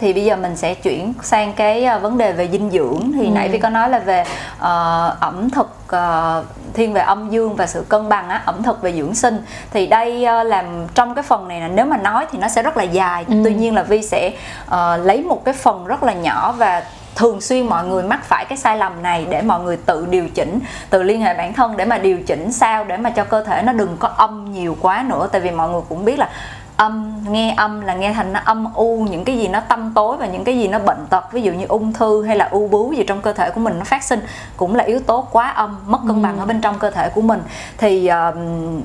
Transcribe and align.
thì 0.00 0.12
bây 0.12 0.24
giờ 0.24 0.36
mình 0.36 0.56
sẽ 0.56 0.74
chuyển 0.74 1.12
sang 1.22 1.52
cái 1.52 1.84
ờ, 1.84 1.98
vấn 1.98 2.18
đề 2.18 2.32
về 2.32 2.48
dinh 2.52 2.70
dưỡng 2.70 3.12
thì 3.14 3.24
Ừ. 3.26 3.30
nãy 3.30 3.48
vi 3.48 3.58
có 3.58 3.68
nói 3.68 3.88
là 3.90 3.98
về 3.98 4.24
ờ, 4.58 5.16
ẩm 5.20 5.50
thực 5.50 5.70
ờ, 5.88 6.44
thiên 6.74 6.92
về 6.92 7.00
âm 7.00 7.30
dương 7.30 7.54
và 7.56 7.66
sự 7.66 7.84
cân 7.88 8.08
bằng 8.08 8.28
á 8.28 8.42
ẩm 8.44 8.62
thực 8.62 8.82
về 8.82 8.92
dưỡng 8.92 9.14
sinh 9.14 9.42
thì 9.70 9.86
đây 9.86 10.24
ờ, 10.24 10.42
làm 10.42 10.64
trong 10.94 11.14
cái 11.14 11.22
phần 11.22 11.48
này 11.48 11.60
là 11.60 11.68
nếu 11.68 11.84
mà 11.84 11.96
nói 11.96 12.26
thì 12.32 12.38
nó 12.38 12.48
sẽ 12.48 12.62
rất 12.62 12.76
là 12.76 12.82
dài 12.82 13.24
Ừ. 13.28 13.34
tuy 13.44 13.54
nhiên 13.54 13.74
là 13.74 13.82
vi 13.82 14.02
sẽ 14.02 14.30
ờ, 14.66 14.96
lấy 14.96 15.22
một 15.22 15.44
cái 15.44 15.54
phần 15.54 15.86
rất 15.86 16.02
là 16.02 16.12
nhỏ 16.12 16.52
và 16.58 16.82
thường 17.16 17.40
xuyên 17.40 17.66
mọi 17.66 17.84
người 17.86 18.02
mắc 18.02 18.24
phải 18.24 18.44
cái 18.44 18.58
sai 18.58 18.76
lầm 18.76 19.02
này 19.02 19.26
để 19.30 19.42
mọi 19.42 19.60
người 19.60 19.76
tự 19.76 20.06
điều 20.10 20.28
chỉnh 20.28 20.58
tự 20.90 21.02
liên 21.02 21.20
hệ 21.20 21.34
bản 21.34 21.52
thân 21.52 21.76
để 21.76 21.84
mà 21.84 21.98
điều 21.98 22.18
chỉnh 22.26 22.52
sao 22.52 22.84
để 22.84 22.96
mà 22.96 23.10
cho 23.10 23.24
cơ 23.24 23.44
thể 23.44 23.62
nó 23.62 23.72
đừng 23.72 23.96
có 23.98 24.08
âm 24.08 24.52
nhiều 24.52 24.76
quá 24.80 25.04
nữa 25.08 25.28
tại 25.32 25.40
vì 25.40 25.50
mọi 25.50 25.68
người 25.68 25.80
cũng 25.88 26.04
biết 26.04 26.18
là 26.18 26.28
âm 26.78 27.24
nghe 27.28 27.54
âm 27.56 27.80
là 27.80 27.94
nghe 27.94 28.12
thành 28.12 28.32
nó 28.32 28.40
âm 28.44 28.74
u 28.74 29.06
những 29.10 29.24
cái 29.24 29.38
gì 29.38 29.48
nó 29.48 29.60
tâm 29.60 29.92
tối 29.94 30.16
và 30.16 30.26
những 30.26 30.44
cái 30.44 30.58
gì 30.58 30.68
nó 30.68 30.78
bệnh 30.78 31.06
tật 31.10 31.32
ví 31.32 31.42
dụ 31.42 31.52
như 31.52 31.66
ung 31.68 31.92
thư 31.92 32.24
hay 32.24 32.36
là 32.36 32.48
u 32.50 32.68
bướu 32.68 32.92
gì 32.92 33.04
trong 33.08 33.22
cơ 33.22 33.32
thể 33.32 33.50
của 33.50 33.60
mình 33.60 33.78
nó 33.78 33.84
phát 33.84 34.02
sinh 34.02 34.20
cũng 34.56 34.74
là 34.74 34.84
yếu 34.84 35.00
tố 35.00 35.28
quá 35.32 35.48
âm 35.48 35.78
mất 35.86 35.98
cân 36.08 36.22
bằng 36.22 36.38
ở 36.38 36.46
bên 36.46 36.60
trong 36.60 36.78
cơ 36.78 36.90
thể 36.90 37.08
của 37.08 37.20
mình. 37.20 37.42
Thì 37.78 38.10
uh, 38.28 38.36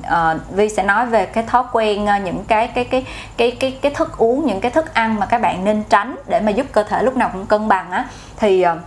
uh, 0.06 0.56
vi 0.56 0.68
sẽ 0.68 0.82
nói 0.82 1.06
về 1.06 1.26
cái 1.26 1.44
thói 1.44 1.62
quen 1.72 2.04
uh, 2.04 2.24
những 2.24 2.44
cái 2.44 2.68
cái 2.68 2.84
cái 2.84 3.06
cái 3.36 3.50
cái 3.50 3.78
cái 3.82 3.94
thức 3.94 4.18
uống 4.18 4.46
những 4.46 4.60
cái 4.60 4.70
thức 4.70 4.94
ăn 4.94 5.20
mà 5.20 5.26
các 5.26 5.40
bạn 5.40 5.64
nên 5.64 5.82
tránh 5.88 6.16
để 6.26 6.40
mà 6.40 6.50
giúp 6.50 6.66
cơ 6.72 6.82
thể 6.82 7.02
lúc 7.02 7.16
nào 7.16 7.30
cũng 7.32 7.46
cân 7.46 7.68
bằng 7.68 7.90
á. 7.90 8.04
Thì 8.36 8.64
uh, 8.66 8.78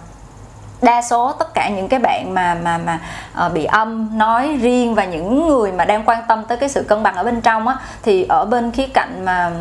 đa 0.82 1.02
số 1.02 1.32
tất 1.32 1.54
cả 1.54 1.70
những 1.70 1.88
cái 1.88 2.00
bạn 2.00 2.34
mà 2.34 2.58
mà 2.64 2.78
mà 2.78 3.00
uh, 3.46 3.54
bị 3.54 3.66
âm 3.66 4.18
nói 4.18 4.58
riêng 4.62 4.96
và 4.96 5.06
những 5.06 5.48
người 5.48 5.72
mà 5.72 5.86
đang 5.86 6.04
quan 6.06 6.20
tâm 6.28 6.44
tới 6.48 6.58
cái 6.58 6.70
sự 6.70 6.84
cân 6.84 7.04
bằng 7.04 7.16
ở 7.16 7.24
bên 7.24 7.42
trong 7.42 7.68
á 7.68 7.76
thì 8.04 8.26
ở 8.30 8.46
bên 8.46 8.72
khía 8.72 8.88
cạnh 8.94 9.26
mà 9.26 9.52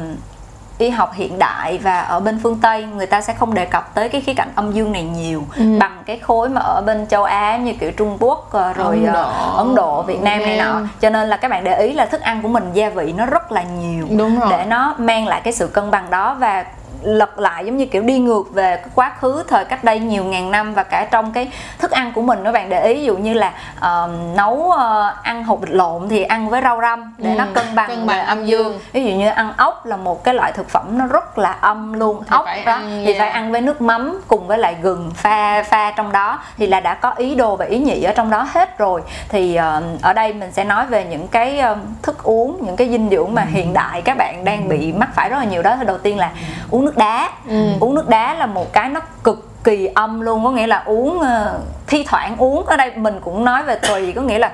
y 0.79 0.89
học 0.91 1.13
hiện 1.15 1.39
đại 1.39 1.79
và 1.79 2.01
ở 2.01 2.21
bên 2.21 2.41
phương 2.43 2.59
Tây 2.63 2.85
người 2.85 3.07
ta 3.07 3.21
sẽ 3.21 3.33
không 3.35 3.55
đề 3.55 3.65
cập 3.65 3.95
tới 3.95 4.09
cái 4.09 4.21
khía 4.21 4.35
cạnh 4.35 4.49
âm 4.55 4.73
dương 4.73 4.93
này 4.93 5.03
nhiều 5.03 5.43
Ừ. 5.57 5.65
bằng 5.81 6.03
cái 6.07 6.19
khối 6.19 6.49
mà 6.49 6.61
ở 6.61 6.83
bên 6.87 7.07
châu 7.07 7.25
Á 7.25 7.57
như 7.57 7.73
kiểu 7.73 7.93
Trung 7.93 8.17
Quốc 8.21 8.53
ờ, 8.53 8.73
rồi 8.73 8.97
Ấn 8.97 9.07
ờ, 9.07 9.13
Độ, 9.13 9.57
Ấn 9.57 9.75
Độ, 9.75 10.03
Việt 10.03 10.23
Nam 10.23 10.39
này 10.39 10.57
nọ 10.59 10.81
cho 11.01 11.11
nên 11.11 11.29
là 11.29 11.37
các 11.37 11.51
bạn 11.51 11.65
để 11.65 11.79
ý 11.79 11.93
là 11.93 12.07
thức 12.07 12.21
ăn 12.21 12.43
của 12.43 12.49
mình 12.49 12.71
gia 12.73 12.89
vị 12.91 13.15
nó 13.17 13.27
rất 13.27 13.53
là 13.53 13.63
nhiều 13.63 14.07
Đúng 14.19 14.41
rồi. 14.41 14.49
để 14.51 14.65
nó 14.65 14.95
mang 14.99 15.27
lại 15.27 15.41
cái 15.45 15.53
sự 15.53 15.67
cân 15.67 15.91
bằng 15.91 16.11
đó 16.11 16.37
và 16.41 16.65
lật 17.07 17.39
lại 17.39 17.67
giống 17.67 17.77
như 17.77 17.87
kiểu 17.87 18.03
đi 18.03 18.19
ngược 18.19 18.55
về 18.55 18.77
cái 18.77 18.89
quá 18.95 19.13
khứ 19.21 19.43
thời 19.49 19.65
cách 19.65 19.85
đây 19.85 19.99
nhiều 19.99 20.25
ngàn 20.25 20.51
năm 20.51 20.75
và 20.75 20.83
cả 20.83 21.07
trong 21.11 21.33
cái 21.33 21.51
thức 21.79 21.91
ăn 21.91 22.13
của 22.13 22.23
mình 22.23 22.45
các 22.45 22.53
bạn. 22.53 22.69
Để 22.69 22.85
ý 22.87 22.95
ví 22.95 23.05
dụ 23.05 23.17
như 23.17 23.35
là 23.35 23.53
ờ, 23.81 24.09
nấu 24.37 24.71
ờ, 24.71 25.15
ăn 25.23 25.45
hột 25.45 25.61
vịt 25.61 25.71
lộn 25.71 26.09
thì 26.09 26.23
ăn 26.23 26.49
với 26.49 26.63
rau 26.63 26.81
răm 26.81 27.15
để 27.19 27.31
Ừ, 27.31 27.39
nó 27.39 27.45
cân 27.55 27.75
bằng 27.75 27.89
cân 27.89 28.07
bằng 28.07 28.27
âm 28.27 28.45
dương. 28.47 28.81
ví 28.93 29.05
dụ 29.05 29.11
như 29.11 29.29
ăn 29.29 29.53
ốc 29.57 29.87
là 29.87 29.97
một 29.97 30.25
cái 30.25 30.35
loại 30.35 30.53
thực 30.53 30.69
phẩm 30.69 30.99
nó 30.99 31.07
rất 31.07 31.39
là 31.39 31.53
âm 31.61 31.93
luôn. 31.93 32.23
Thì 32.25 32.31
ốc 32.31 32.45
phải 32.45 32.65
đó 32.65 32.73
ăn 32.73 33.03
thì 33.07 33.13
nha. 33.13 33.19
phải 33.21 33.29
ăn 33.29 33.53
với 33.53 33.61
nước 33.61 33.81
mắm 33.81 34.21
cùng 34.29 34.47
với 34.47 34.59
lại 34.59 34.77
gừng 34.83 35.11
pha 35.15 35.63
pha 35.63 35.91
trong 35.91 36.13
đó. 36.13 36.39
Thì 36.59 36.67
là 36.67 36.81
đã 36.81 36.95
có 36.95 37.11
ý 37.17 37.35
đồ 37.35 37.57
và 37.57 37.65
ý 37.65 37.79
nhị 37.79 38.03
ở 38.03 38.13
trong 38.13 38.31
đó 38.31 38.47
hết 38.53 38.79
rồi. 38.79 39.03
Thì 39.29 39.55
ờ, 39.55 39.83
ở 40.03 40.13
đây 40.13 40.33
mình 40.33 40.53
sẽ 40.53 40.65
nói 40.65 40.87
về 40.87 41.05
những 41.05 41.29
cái 41.29 41.59
ờ, 41.59 41.77
thức 42.03 42.23
uống 42.23 42.59
những 42.67 42.77
cái 42.77 42.89
dinh 42.89 43.11
dưỡng 43.11 43.35
mà 43.35 43.43
hiện 43.43 43.73
đại 43.73 44.03
các 44.03 44.17
bạn 44.19 44.45
đang 44.45 44.69
bị 44.69 44.93
mắc 44.93 45.09
phải 45.15 45.29
rất 45.31 45.39
là 45.39 45.45
nhiều 45.45 45.63
đó. 45.63 45.77
Thì 45.79 45.87
đầu 45.87 45.99
tiên 45.99 46.19
là 46.19 46.31
uống 46.71 46.85
nước 46.85 46.96
đá. 46.97 47.31
Ừ. 47.49 47.67
uống 47.81 47.95
nước 47.95 48.09
đá 48.09 48.35
là 48.35 48.47
một 48.47 48.73
cái 48.73 48.89
nó 48.89 49.01
cực 49.25 49.65
kỳ 49.65 49.89
âm 49.95 50.21
luôn 50.21 50.45
có 50.45 50.51
nghĩa 50.51 50.67
là 50.67 50.83
uống 50.87 51.21
ờ, 51.21 51.59
thi 51.87 52.05
thoảng 52.09 52.37
uống. 52.39 52.67
Ở 52.67 52.77
đây 52.77 52.93
mình 52.97 53.21
cũng 53.21 53.45
nói 53.45 53.63
về 53.63 53.79
tùy 53.89 54.13
có 54.13 54.23
nghĩa 54.23 54.39
là 54.39 54.53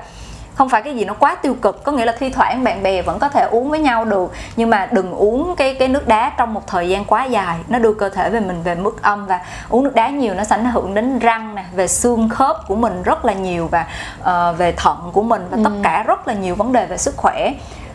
không 0.55 0.69
phải 0.69 0.81
cái 0.81 0.95
gì 0.95 1.05
nó 1.05 1.13
quá 1.13 1.35
tiêu 1.35 1.55
cực 1.61 1.83
có 1.83 1.91
nghĩa 1.91 2.05
là 2.05 2.13
thi 2.19 2.29
thoảng 2.29 2.63
bạn 2.63 2.83
bè 2.83 3.01
vẫn 3.01 3.19
có 3.19 3.29
thể 3.29 3.47
uống 3.51 3.69
với 3.69 3.79
nhau 3.79 4.05
được. 4.05 4.31
Nhưng 4.55 4.69
mà 4.69 4.87
đừng 4.91 5.11
uống 5.11 5.55
cái 5.55 5.75
cái 5.75 5.87
nước 5.87 6.07
đá 6.07 6.31
trong 6.37 6.53
một 6.53 6.67
thời 6.67 6.89
gian 6.89 7.05
quá 7.05 7.25
dài. 7.25 7.57
Nó 7.67 7.79
đưa 7.79 7.93
cơ 7.93 8.09
thể 8.09 8.29
về 8.29 8.39
mình 8.39 8.61
về 8.63 8.75
mức 8.75 9.01
âm 9.01 9.25
và 9.25 9.39
uống 9.69 9.83
nước 9.83 9.95
đá 9.95 10.09
nhiều 10.09 10.33
nó 10.33 10.43
sẽ 10.43 10.55
ảnh 10.55 10.65
hưởng 10.65 10.93
đến 10.93 11.19
răng 11.19 11.55
nè 11.55 11.65
về 11.75 11.87
xương 11.87 12.29
khớp 12.29 12.67
của 12.67 12.75
mình 12.75 13.03
rất 13.03 13.25
là 13.25 13.33
nhiều 13.33 13.67
và 13.71 13.85
ờ, 14.21 14.53
về 14.53 14.71
thận 14.71 14.97
của 15.13 15.23
mình 15.23 15.47
và 15.51 15.57
tất 15.63 15.71
cả 15.83 16.03
rất 16.03 16.27
là 16.27 16.33
nhiều 16.33 16.55
vấn 16.55 16.73
đề 16.73 16.85
về 16.85 16.97
sức 16.97 17.17
khỏe 17.17 17.53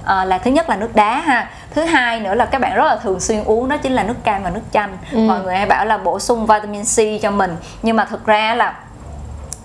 Ờ, 0.08 0.24
là 0.24 0.38
thứ 0.38 0.50
nhất 0.50 0.70
là 0.70 0.76
nước 0.76 0.94
đá 0.94 1.20
ha. 1.20 1.50
Thứ 1.70 1.84
hai 1.84 2.20
nữa 2.20 2.34
là 2.34 2.44
các 2.44 2.60
bạn 2.60 2.74
rất 2.74 2.84
là 2.84 2.96
thường 2.96 3.20
xuyên 3.20 3.44
uống 3.44 3.68
đó 3.68 3.76
chính 3.76 3.92
là 3.92 4.02
nước 4.02 4.24
cam 4.24 4.42
và 4.42 4.50
nước 4.50 4.60
chanh. 4.72 4.98
Ừ. 5.12 5.18
mọi 5.18 5.40
người 5.40 5.56
hay 5.56 5.66
bảo 5.66 5.84
là 5.84 5.98
bổ 5.98 6.18
sung 6.18 6.46
vitamin 6.46 6.82
C 6.84 7.22
cho 7.22 7.30
mình. 7.30 7.56
Nhưng 7.82 7.96
mà 7.96 8.04
thực 8.04 8.26
ra 8.26 8.54
là 8.54 8.74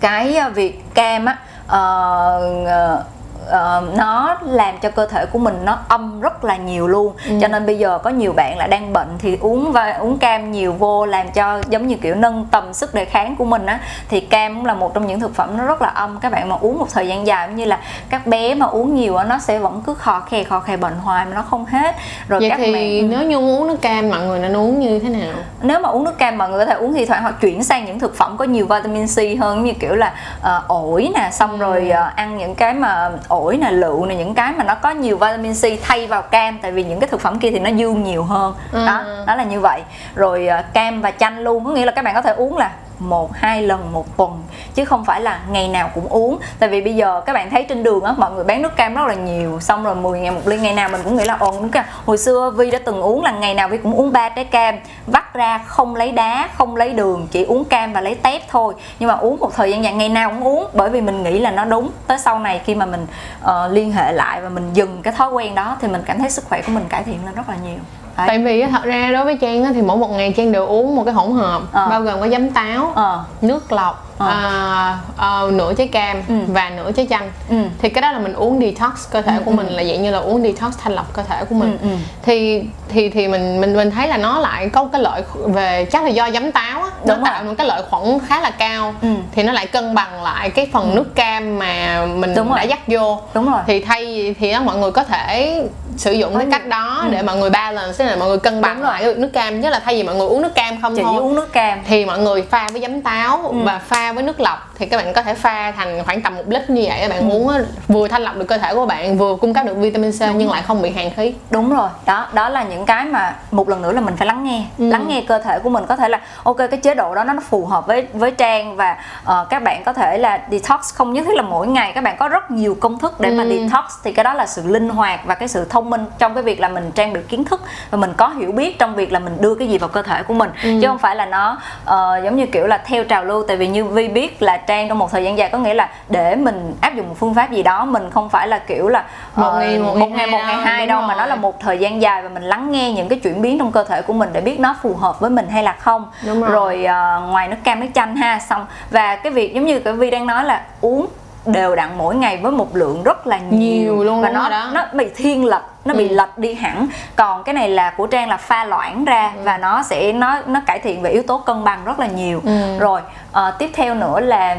cái 0.00 0.36
ờ, 0.36 0.50
việc 0.50 0.84
cam 0.94 1.24
á 1.24 1.36
ờ, 1.66 3.04
ờ, 3.48 3.82
nó 3.96 4.36
làm 4.42 4.78
cho 4.78 4.90
cơ 4.90 5.06
thể 5.06 5.26
của 5.26 5.38
mình 5.38 5.58
nó 5.64 5.78
âm 5.88 6.20
rất 6.20 6.44
là 6.44 6.56
nhiều 6.56 6.86
luôn. 6.88 7.12
Ừ. 7.28 7.34
cho 7.40 7.48
nên 7.48 7.66
bây 7.66 7.78
giờ 7.78 7.98
có 7.98 8.10
nhiều 8.10 8.32
bạn 8.36 8.58
là 8.58 8.66
đang 8.66 8.92
bệnh 8.92 9.08
thì 9.18 9.38
uống 9.40 9.72
và 9.72 9.92
uống 9.92 10.18
cam 10.18 10.52
nhiều 10.52 10.72
vô 10.72 11.06
làm 11.06 11.30
cho 11.30 11.62
giống 11.68 11.86
như 11.86 11.96
kiểu 11.96 12.14
nâng 12.14 12.46
tầm 12.50 12.72
sức 12.74 12.94
đề 12.94 13.04
kháng 13.04 13.36
của 13.36 13.44
mình 13.44 13.66
á. 13.66 13.80
Thì 14.08 14.20
cam 14.20 14.54
cũng 14.54 14.66
là 14.66 14.74
một 14.74 14.94
trong 14.94 15.06
những 15.06 15.20
thực 15.20 15.34
phẩm 15.34 15.56
nó 15.58 15.64
rất 15.64 15.82
là 15.82 15.88
âm. 15.88 16.18
Các 16.20 16.32
bạn 16.32 16.48
mà 16.48 16.56
uống 16.60 16.78
một 16.78 16.86
thời 16.92 17.08
gian 17.08 17.26
dài 17.26 17.48
như 17.48 17.64
là 17.64 17.78
các 18.10 18.26
bé 18.26 18.54
mà 18.54 18.66
uống 18.66 18.94
nhiều 18.94 19.16
á 19.16 19.24
nó 19.24 19.38
sẽ 19.38 19.58
vẫn 19.58 19.82
cứ 19.86 19.94
khò 19.94 20.20
khè 20.20 20.44
khò 20.44 20.60
khè 20.60 20.76
bệnh 20.76 20.94
hoài 20.94 21.24
mà 21.26 21.34
nó 21.34 21.42
không 21.42 21.64
hết. 21.64 21.94
Rồi 22.28 22.40
Vậy 22.40 22.50
các 22.50 22.56
thì 22.56 22.72
bạn 22.72 23.10
nếu 23.10 23.22
như 23.28 23.36
uống 23.36 23.68
nước 23.68 23.82
cam 23.82 24.08
mọi 24.10 24.20
người 24.20 24.38
nên 24.38 24.56
uống 24.56 24.80
như 24.80 24.98
thế 24.98 25.08
nào? 25.08 25.32
nếu 25.62 25.80
mà 25.80 25.88
uống 25.88 26.04
nước 26.04 26.18
cam 26.18 26.38
mọi 26.38 26.48
người 26.48 26.66
có 26.66 26.72
thể 26.72 26.78
uống 26.78 26.94
thi 26.94 27.06
thoảng 27.06 27.22
hoặc 27.22 27.34
chuyển 27.40 27.64
sang 27.64 27.84
những 27.84 27.98
thực 27.98 28.16
phẩm 28.16 28.36
có 28.36 28.44
nhiều 28.44 28.66
vitamin 28.66 29.06
C 29.06 29.40
hơn 29.40 29.64
như 29.64 29.72
kiểu 29.72 29.94
là 29.94 30.12
ờ, 30.42 30.62
ổi 30.68 31.10
nè 31.14 31.28
xong 31.32 31.58
rồi 31.58 31.90
ờ, 31.90 32.10
ăn 32.16 32.36
những 32.38 32.54
cái 32.54 32.74
mà 32.74 33.10
ổi 33.34 33.56
nè 33.56 33.70
lựu 33.70 34.06
nè 34.06 34.14
những 34.14 34.34
cái 34.34 34.52
mà 34.52 34.64
nó 34.64 34.74
có 34.74 34.90
nhiều 34.90 35.16
vitamin 35.16 35.52
C 35.54 35.82
thay 35.82 36.06
vào 36.06 36.22
cam 36.22 36.58
tại 36.62 36.72
vì 36.72 36.84
những 36.84 37.00
cái 37.00 37.08
thực 37.08 37.20
phẩm 37.20 37.38
kia 37.38 37.50
thì 37.50 37.58
nó 37.58 37.70
dương 37.70 38.02
nhiều 38.04 38.22
hơn 38.22 38.54
Ừ. 38.72 38.86
đó 38.86 39.02
đó 39.26 39.34
là 39.34 39.44
như 39.44 39.60
vậy 39.60 39.80
rồi 40.14 40.48
cam 40.72 41.00
và 41.02 41.10
chanh 41.10 41.38
luôn 41.38 41.64
có 41.64 41.70
nghĩa 41.70 41.84
là 41.84 41.92
các 41.92 42.04
bạn 42.04 42.14
có 42.14 42.22
thể 42.22 42.32
uống 42.32 42.56
là 42.56 42.70
một 42.98 43.32
hai 43.34 43.62
lần 43.62 43.92
một 43.92 44.16
tuần 44.16 44.42
chứ 44.74 44.84
không 44.84 45.04
phải 45.04 45.20
là 45.20 45.40
ngày 45.50 45.68
nào 45.68 45.90
cũng 45.94 46.08
uống. 46.08 46.38
Tại 46.58 46.68
vì 46.68 46.80
bây 46.80 46.94
giờ 46.94 47.20
các 47.26 47.32
bạn 47.32 47.50
thấy 47.50 47.66
trên 47.68 47.82
đường 47.82 48.04
á 48.04 48.14
mọi 48.16 48.30
người 48.32 48.44
bán 48.44 48.62
nước 48.62 48.76
cam 48.76 48.94
rất 48.94 49.06
là 49.06 49.14
nhiều 49.14 49.60
xong 49.60 49.84
rồi 49.84 49.94
10 49.94 50.20
ngàn 50.20 50.34
một 50.34 50.40
ly 50.44 50.58
ngày 50.58 50.74
nào 50.74 50.88
mình 50.88 51.00
cũng 51.04 51.16
nghĩ 51.16 51.24
là 51.24 51.36
ồn 51.40 51.62
nước 51.62 51.68
cam. 51.72 51.84
Hồi 52.06 52.18
xưa 52.18 52.52
Vi 52.56 52.70
đã 52.70 52.78
từng 52.84 53.00
uống 53.00 53.24
là 53.24 53.30
ngày 53.30 53.54
nào 53.54 53.68
Vi 53.68 53.78
cũng 53.78 53.94
uống 53.94 54.12
ba 54.12 54.28
trái 54.28 54.44
cam 54.44 54.74
vắt 55.06 55.34
ra 55.34 55.58
không 55.58 55.96
lấy 55.96 56.12
đá 56.12 56.48
không 56.54 56.76
lấy 56.76 56.92
đường 56.92 57.26
chỉ 57.30 57.44
uống 57.44 57.64
cam 57.64 57.92
và 57.92 58.00
lấy 58.00 58.14
tép 58.14 58.42
thôi. 58.48 58.74
Nhưng 58.98 59.08
mà 59.08 59.14
uống 59.14 59.40
một 59.40 59.54
thời 59.54 59.70
gian 59.70 59.84
dài 59.84 59.92
ngày 59.92 60.08
nào 60.08 60.30
cũng 60.30 60.44
uống 60.44 60.66
bởi 60.72 60.90
vì 60.90 61.00
mình 61.00 61.22
nghĩ 61.22 61.38
là 61.38 61.50
nó 61.50 61.64
đúng. 61.64 61.90
Tới 62.06 62.18
sau 62.18 62.38
này 62.38 62.60
khi 62.64 62.74
mà 62.74 62.86
mình 62.86 63.06
uh, 63.44 63.50
liên 63.70 63.92
hệ 63.92 64.12
lại 64.12 64.40
và 64.40 64.48
mình 64.48 64.72
dừng 64.72 65.02
cái 65.02 65.12
thói 65.12 65.30
quen 65.30 65.54
đó 65.54 65.76
thì 65.80 65.88
mình 65.88 66.02
cảm 66.06 66.18
thấy 66.18 66.30
sức 66.30 66.44
khỏe 66.48 66.62
của 66.62 66.72
mình 66.72 66.84
cải 66.88 67.02
thiện 67.02 67.26
lên 67.26 67.34
rất 67.34 67.48
là 67.48 67.56
nhiều. 67.64 67.78
Đấy. 68.16 68.26
Tại 68.28 68.38
vì 68.38 68.64
thật 68.64 68.84
ra 68.84 69.10
đối 69.12 69.24
với 69.24 69.36
Trang 69.40 69.74
thì 69.74 69.82
mỗi 69.82 69.96
một 69.96 70.10
ngày 70.10 70.34
Trang 70.36 70.52
đều 70.52 70.66
uống 70.66 70.96
một 70.96 71.02
cái 71.04 71.14
hỗn 71.14 71.32
hợp 71.32 71.62
Ờ. 71.72 71.88
bao 71.90 72.00
gồm 72.00 72.20
có 72.20 72.28
giấm 72.28 72.50
táo, 72.50 72.92
Ờ. 72.94 73.24
nước 73.40 73.72
lọc, 73.72 74.14
Ờ. 74.18 74.28
à, 74.28 74.98
ờ, 75.16 75.50
nửa 75.52 75.74
trái 75.74 75.88
cam 75.88 76.22
Ừ. 76.28 76.34
và 76.48 76.70
nửa 76.70 76.92
trái 76.92 77.06
chanh. 77.10 77.30
Ừ. 77.50 77.56
Thì 77.78 77.88
cái 77.88 78.02
đó 78.02 78.12
là 78.12 78.18
mình 78.18 78.32
uống 78.34 78.60
detox 78.60 78.92
cơ 79.10 79.22
thể 79.22 79.38
của 79.44 79.50
mình 79.50 79.66
là 79.66 79.84
dạng 79.84 80.02
như 80.02 80.10
là 80.10 80.18
uống 80.18 80.42
detox 80.42 80.74
thanh 80.78 80.92
lọc 80.94 81.12
cơ 81.12 81.22
thể 81.22 81.44
của 81.48 81.54
mình. 81.54 81.78
Ừ, 81.82 81.88
ừ. 81.88 81.96
Thì 82.22 82.62
thì 82.88 83.08
thì 83.10 83.28
mình 83.28 83.60
mình 83.60 83.76
mình 83.76 83.90
thấy 83.90 84.08
là 84.08 84.16
nó 84.16 84.38
lại 84.38 84.68
có 84.68 84.84
cái 84.92 85.00
lợi 85.00 85.22
về 85.46 85.84
chắc 85.84 86.02
là 86.02 86.08
do 86.08 86.30
giấm 86.30 86.52
táo 86.52 86.82
á, 86.82 86.90
nó 87.04 87.14
Đúng 87.14 87.16
rồi. 87.16 87.24
tạo 87.24 87.44
một 87.44 87.52
cái 87.58 87.66
lợi 87.66 87.82
khuẩn 87.90 88.18
khá 88.26 88.40
là 88.40 88.50
cao. 88.50 88.94
Ừ. 89.02 89.08
Thì 89.32 89.42
nó 89.42 89.52
lại 89.52 89.66
cân 89.66 89.94
bằng 89.94 90.22
lại 90.22 90.50
cái 90.50 90.68
phần 90.72 90.94
nước 90.94 91.14
cam 91.14 91.58
mà 91.58 92.06
mình 92.06 92.34
Đúng 92.36 92.48
rồi. 92.48 92.58
đã 92.58 92.62
dắt 92.62 92.78
vô. 92.86 93.20
đúng 93.34 93.50
rồi 93.50 93.60
Thì 93.66 93.80
thay 93.84 94.34
thì 94.40 94.50
á, 94.50 94.60
mọi 94.60 94.76
người 94.76 94.90
có 94.90 95.04
thể 95.04 95.62
sử 95.96 96.12
dụng 96.12 96.32
Có 96.32 96.38
cái 96.38 96.48
cách 96.50 96.66
đó 96.66 97.04
để 97.10 97.22
mọi 97.22 97.36
người 97.36 97.50
balance 97.50 98.03
tức 98.04 98.10
là 98.10 98.16
mọi 98.16 98.28
người 98.28 98.38
cân 98.38 98.60
bằng 98.60 98.82
lại. 98.82 99.14
nước 99.16 99.28
cam 99.32 99.62
chứ 99.62 99.68
là 99.68 99.78
thay 99.84 99.94
vì 99.94 100.02
mọi 100.02 100.14
người 100.14 100.26
uống 100.28 100.42
nước 100.42 100.54
cam 100.54 100.82
không 100.82 100.96
chỉ 100.96 101.02
thôi 101.02 101.20
uống 101.20 101.34
nước 101.34 101.52
cam. 101.52 101.78
thì 101.86 102.04
mọi 102.04 102.18
người 102.18 102.42
pha 102.42 102.68
với 102.70 102.80
giấm 102.80 103.02
táo 103.02 103.40
Ừ. 103.48 103.56
và 103.64 103.78
pha 103.78 104.12
với 104.12 104.22
nước 104.24 104.40
lọc 104.40 104.73
thì 104.78 104.86
các 104.86 104.96
bạn 104.96 105.12
có 105.12 105.22
thể 105.22 105.34
pha 105.34 105.70
thành 105.76 106.04
khoảng 106.04 106.20
tầm 106.22 106.36
một 106.36 106.42
lít 106.48 106.70
như 106.70 106.82
vậy 106.88 106.98
các 107.00 107.08
bạn 107.10 107.30
Ừ. 107.30 107.36
uống 107.36 107.50
vừa 107.88 108.08
thanh 108.08 108.22
lọc 108.22 108.36
được 108.36 108.44
cơ 108.44 108.58
thể 108.58 108.74
của 108.74 108.86
bạn 108.86 109.18
vừa 109.18 109.36
cung 109.36 109.54
cấp 109.54 109.66
được 109.66 109.74
vitamin 109.76 110.12
C 110.12 110.20
nhưng 110.36 110.50
lại 110.50 110.62
không 110.62 110.82
bị 110.82 110.90
hàn 110.90 111.10
khí 111.10 111.34
đúng 111.50 111.76
rồi 111.76 111.88
đó 112.06 112.26
đó 112.32 112.48
là 112.48 112.62
những 112.62 112.86
cái 112.86 113.04
mà 113.04 113.34
một 113.50 113.68
lần 113.68 113.82
nữa 113.82 113.92
là 113.92 114.00
mình 114.00 114.16
phải 114.16 114.26
lắng 114.26 114.44
nghe 114.44 114.64
Ừ. 114.78 114.84
lắng 114.90 115.04
nghe 115.08 115.20
cơ 115.28 115.38
thể 115.38 115.58
của 115.58 115.70
mình 115.70 115.84
có 115.88 115.96
thể 115.96 116.08
là 116.08 116.20
ok 116.42 116.56
cái 116.56 116.80
chế 116.82 116.94
độ 116.94 117.14
đó 117.14 117.24
nó 117.24 117.34
phù 117.48 117.66
hợp 117.66 117.86
với 117.86 118.06
với 118.12 118.30
trang 118.30 118.76
và 118.76 118.96
ờ, 119.24 119.46
các 119.50 119.62
bạn 119.62 119.82
có 119.84 119.92
thể 119.92 120.18
là 120.18 120.40
detox 120.50 120.94
không 120.94 121.12
nhất 121.12 121.24
thiết 121.26 121.36
là 121.36 121.42
mỗi 121.42 121.66
ngày 121.66 121.92
các 121.92 122.04
bạn 122.04 122.16
có 122.18 122.28
rất 122.28 122.50
nhiều 122.50 122.76
công 122.80 122.98
thức 122.98 123.20
để 123.20 123.30
mà 123.30 123.42
Ừ. 123.44 123.48
detox 123.50 123.84
thì 124.04 124.12
cái 124.12 124.24
đó 124.24 124.34
là 124.34 124.46
sự 124.46 124.62
linh 124.66 124.88
hoạt 124.88 125.20
và 125.24 125.34
cái 125.34 125.48
sự 125.48 125.64
thông 125.64 125.90
minh 125.90 126.04
trong 126.18 126.34
cái 126.34 126.42
việc 126.42 126.60
là 126.60 126.68
mình 126.68 126.90
trang 126.94 127.12
bị 127.12 127.20
kiến 127.28 127.44
thức 127.44 127.62
và 127.90 127.98
mình 127.98 128.12
có 128.16 128.28
hiểu 128.28 128.52
biết 128.52 128.78
trong 128.78 128.94
việc 128.94 129.12
là 129.12 129.18
mình 129.18 129.36
đưa 129.40 129.54
cái 129.54 129.68
gì 129.68 129.78
vào 129.78 129.88
cơ 129.88 130.02
thể 130.02 130.22
của 130.22 130.34
mình 130.34 130.50
Ừ. 130.62 130.68
chứ 130.82 130.88
không 130.88 130.98
phải 130.98 131.16
là 131.16 131.26
nó 131.26 131.58
ờ, 131.84 132.20
giống 132.24 132.36
như 132.36 132.46
kiểu 132.46 132.66
là 132.66 132.78
theo 132.86 133.04
trào 133.04 133.24
lưu 133.24 133.44
tại 133.48 133.56
vì 133.56 133.66
như 133.66 133.84
vi 133.84 134.08
biết 134.08 134.42
là 134.42 134.56
trang 134.66 134.88
trong 134.88 134.98
một 134.98 135.10
thời 135.10 135.24
gian 135.24 135.38
dài 135.38 135.48
có 135.52 135.58
nghĩa 135.58 135.74
là 135.74 135.88
để 136.08 136.36
mình 136.36 136.74
áp 136.80 136.94
dụng 136.94 137.08
một 137.08 137.14
phương 137.18 137.34
pháp 137.34 137.50
gì 137.50 137.62
đó 137.62 137.84
mình 137.84 138.10
không 138.10 138.30
phải 138.30 138.48
là 138.48 138.58
kiểu 138.58 138.88
là 138.88 139.04
Một 139.36 139.48
ờ, 139.50 139.60
ngày, 139.60 139.78
một 139.78 139.96
một 139.96 140.06
ngày 140.10 140.26
một 140.26 140.38
hai 140.44 140.46
ngày 140.46 140.56
đâu, 140.56 140.64
hai 140.64 140.80
đúng 140.80 140.88
đâu 140.88 141.02
mà 141.02 141.14
nó 141.14 141.26
là 141.26 141.34
một 141.34 141.60
thời 141.60 141.78
gian 141.78 142.02
dài 142.02 142.22
và 142.22 142.28
mình 142.28 142.42
lắng 142.42 142.72
nghe 142.72 142.92
những 142.92 143.08
cái 143.08 143.18
chuyển 143.18 143.42
biến 143.42 143.58
trong 143.58 143.72
cơ 143.72 143.84
thể 143.84 144.02
của 144.02 144.12
mình 144.12 144.28
để 144.32 144.40
biết 144.40 144.60
nó 144.60 144.76
phù 144.82 144.94
hợp 144.94 145.20
với 145.20 145.30
mình 145.30 145.48
hay 145.48 145.62
là 145.62 145.72
không 145.72 146.10
Đúng 146.26 146.40
rồi. 146.40 146.50
rồi 146.50 146.84
ờ, 146.84 147.20
ngoài 147.30 147.48
nước 147.48 147.56
cam 147.64 147.80
nước 147.80 147.86
chanh 147.94 148.16
ha 148.16 148.38
xong 148.38 148.66
và 148.90 149.16
cái 149.16 149.32
việc 149.32 149.54
giống 149.54 149.64
như 149.66 149.80
cái 149.80 149.92
vi 149.92 150.10
đang 150.10 150.26
nói 150.26 150.44
là 150.44 150.62
uống 150.80 151.06
đều 151.46 151.76
đặn 151.76 151.88
mỗi 151.98 152.14
ngày 152.14 152.36
với 152.36 152.52
một 152.52 152.76
lượng 152.76 153.02
rất 153.02 153.26
là 153.26 153.38
nhiều, 153.38 153.58
Nhiều 153.58 154.04
luôn, 154.04 154.22
và 154.22 154.30
nó 154.30 154.48
đó. 154.48 154.70
nó 154.72 154.84
bị 154.92 155.06
thiên 155.16 155.44
lệch 155.46 155.62
nó 155.84 155.94
bị 155.94 156.08
Ừ. 156.08 156.14
lệch 156.14 156.38
đi 156.38 156.54
hẳn 156.54 156.86
còn 157.16 157.44
cái 157.44 157.54
này 157.54 157.68
là 157.68 157.90
của 157.96 158.06
trang 158.06 158.28
là 158.28 158.36
pha 158.36 158.64
loãng 158.64 159.04
ra 159.04 159.30
Ừ. 159.36 159.40
và 159.44 159.58
nó 159.58 159.82
sẽ 159.82 160.12
nó 160.12 160.38
nó 160.46 160.60
cải 160.66 160.78
thiện 160.78 161.02
về 161.02 161.10
yếu 161.10 161.22
tố 161.22 161.38
cân 161.38 161.64
bằng 161.64 161.84
rất 161.84 161.98
là 162.00 162.06
nhiều 162.06 162.42
Ừ. 162.44 162.78
rồi 162.78 163.00
ờ, 163.32 163.50
tiếp 163.58 163.70
theo 163.74 163.94
nữa 163.94 164.20
là 164.20 164.56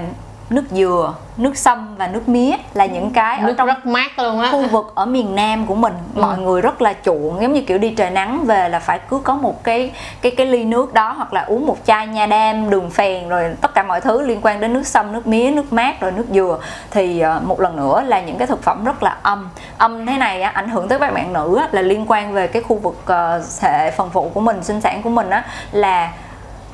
nước 0.49 0.63
dừa 0.71 1.13
nước 1.37 1.57
sâm 1.57 1.95
và 1.97 2.07
nước 2.07 2.29
mía 2.29 2.51
là 2.73 2.85
những 2.85 3.11
cái 3.11 3.37
ở 3.39 3.47
nước 3.47 3.53
trong 3.57 3.67
rất 3.67 3.85
mát 3.85 4.19
luôn 4.19 4.39
á. 4.39 4.51
khu 4.51 4.67
vực 4.67 4.91
ở 4.95 5.05
miền 5.05 5.35
Nam 5.35 5.65
của 5.65 5.75
mình. 5.75 5.93
Ừ. 6.15 6.21
mọi 6.21 6.37
người 6.37 6.61
rất 6.61 6.81
là 6.81 6.93
chuộng 7.05 7.41
giống 7.41 7.53
như 7.53 7.61
kiểu 7.61 7.77
đi 7.77 7.89
trời 7.89 8.09
nắng 8.09 8.45
về 8.45 8.69
là 8.69 8.79
phải 8.79 8.99
cứ 9.09 9.19
có 9.23 9.35
một 9.35 9.63
cái 9.63 9.91
cái 10.21 10.31
cái 10.37 10.47
ly 10.47 10.63
nước 10.63 10.93
đó 10.93 11.13
hoặc 11.17 11.33
là 11.33 11.41
uống 11.41 11.65
một 11.65 11.77
chai 11.85 12.07
nha 12.07 12.25
đam 12.25 12.69
đường 12.69 12.89
phèn 12.89 13.29
rồi 13.29 13.55
tất 13.61 13.73
cả 13.75 13.83
mọi 13.83 14.01
thứ 14.01 14.21
liên 14.21 14.39
quan 14.41 14.59
đến 14.59 14.73
nước 14.73 14.87
sâm 14.87 15.11
nước 15.11 15.27
mía 15.27 15.51
nước 15.51 15.73
mát 15.73 16.01
rồi 16.01 16.11
nước 16.11 16.25
dừa. 16.31 16.59
Thì 16.91 17.19
ờ, 17.19 17.41
một 17.45 17.59
lần 17.59 17.75
nữa 17.75 18.03
là 18.05 18.21
những 18.21 18.37
cái 18.37 18.47
thực 18.47 18.63
phẩm 18.63 18.83
rất 18.83 19.03
là 19.03 19.17
âm. 19.21 19.49
Âm 19.77 20.05
thế 20.05 20.17
này 20.17 20.41
á, 20.41 20.51
ảnh 20.53 20.69
hưởng 20.69 20.87
tới 20.87 20.99
các 20.99 21.13
bạn 21.13 21.33
nữ 21.33 21.57
á, 21.59 21.67
là 21.71 21.81
liên 21.81 22.05
quan 22.07 22.33
về 22.33 22.47
cái 22.47 22.61
khu 22.61 22.75
vực 22.75 22.97
ờ, 23.05 23.41
hệ 23.61 23.91
phần 23.91 24.09
phụ 24.09 24.31
của 24.33 24.41
mình 24.41 24.63
sinh 24.63 24.81
sản 24.81 25.01
của 25.01 25.09
mình 25.09 25.29
á 25.29 25.45
là 25.71 26.11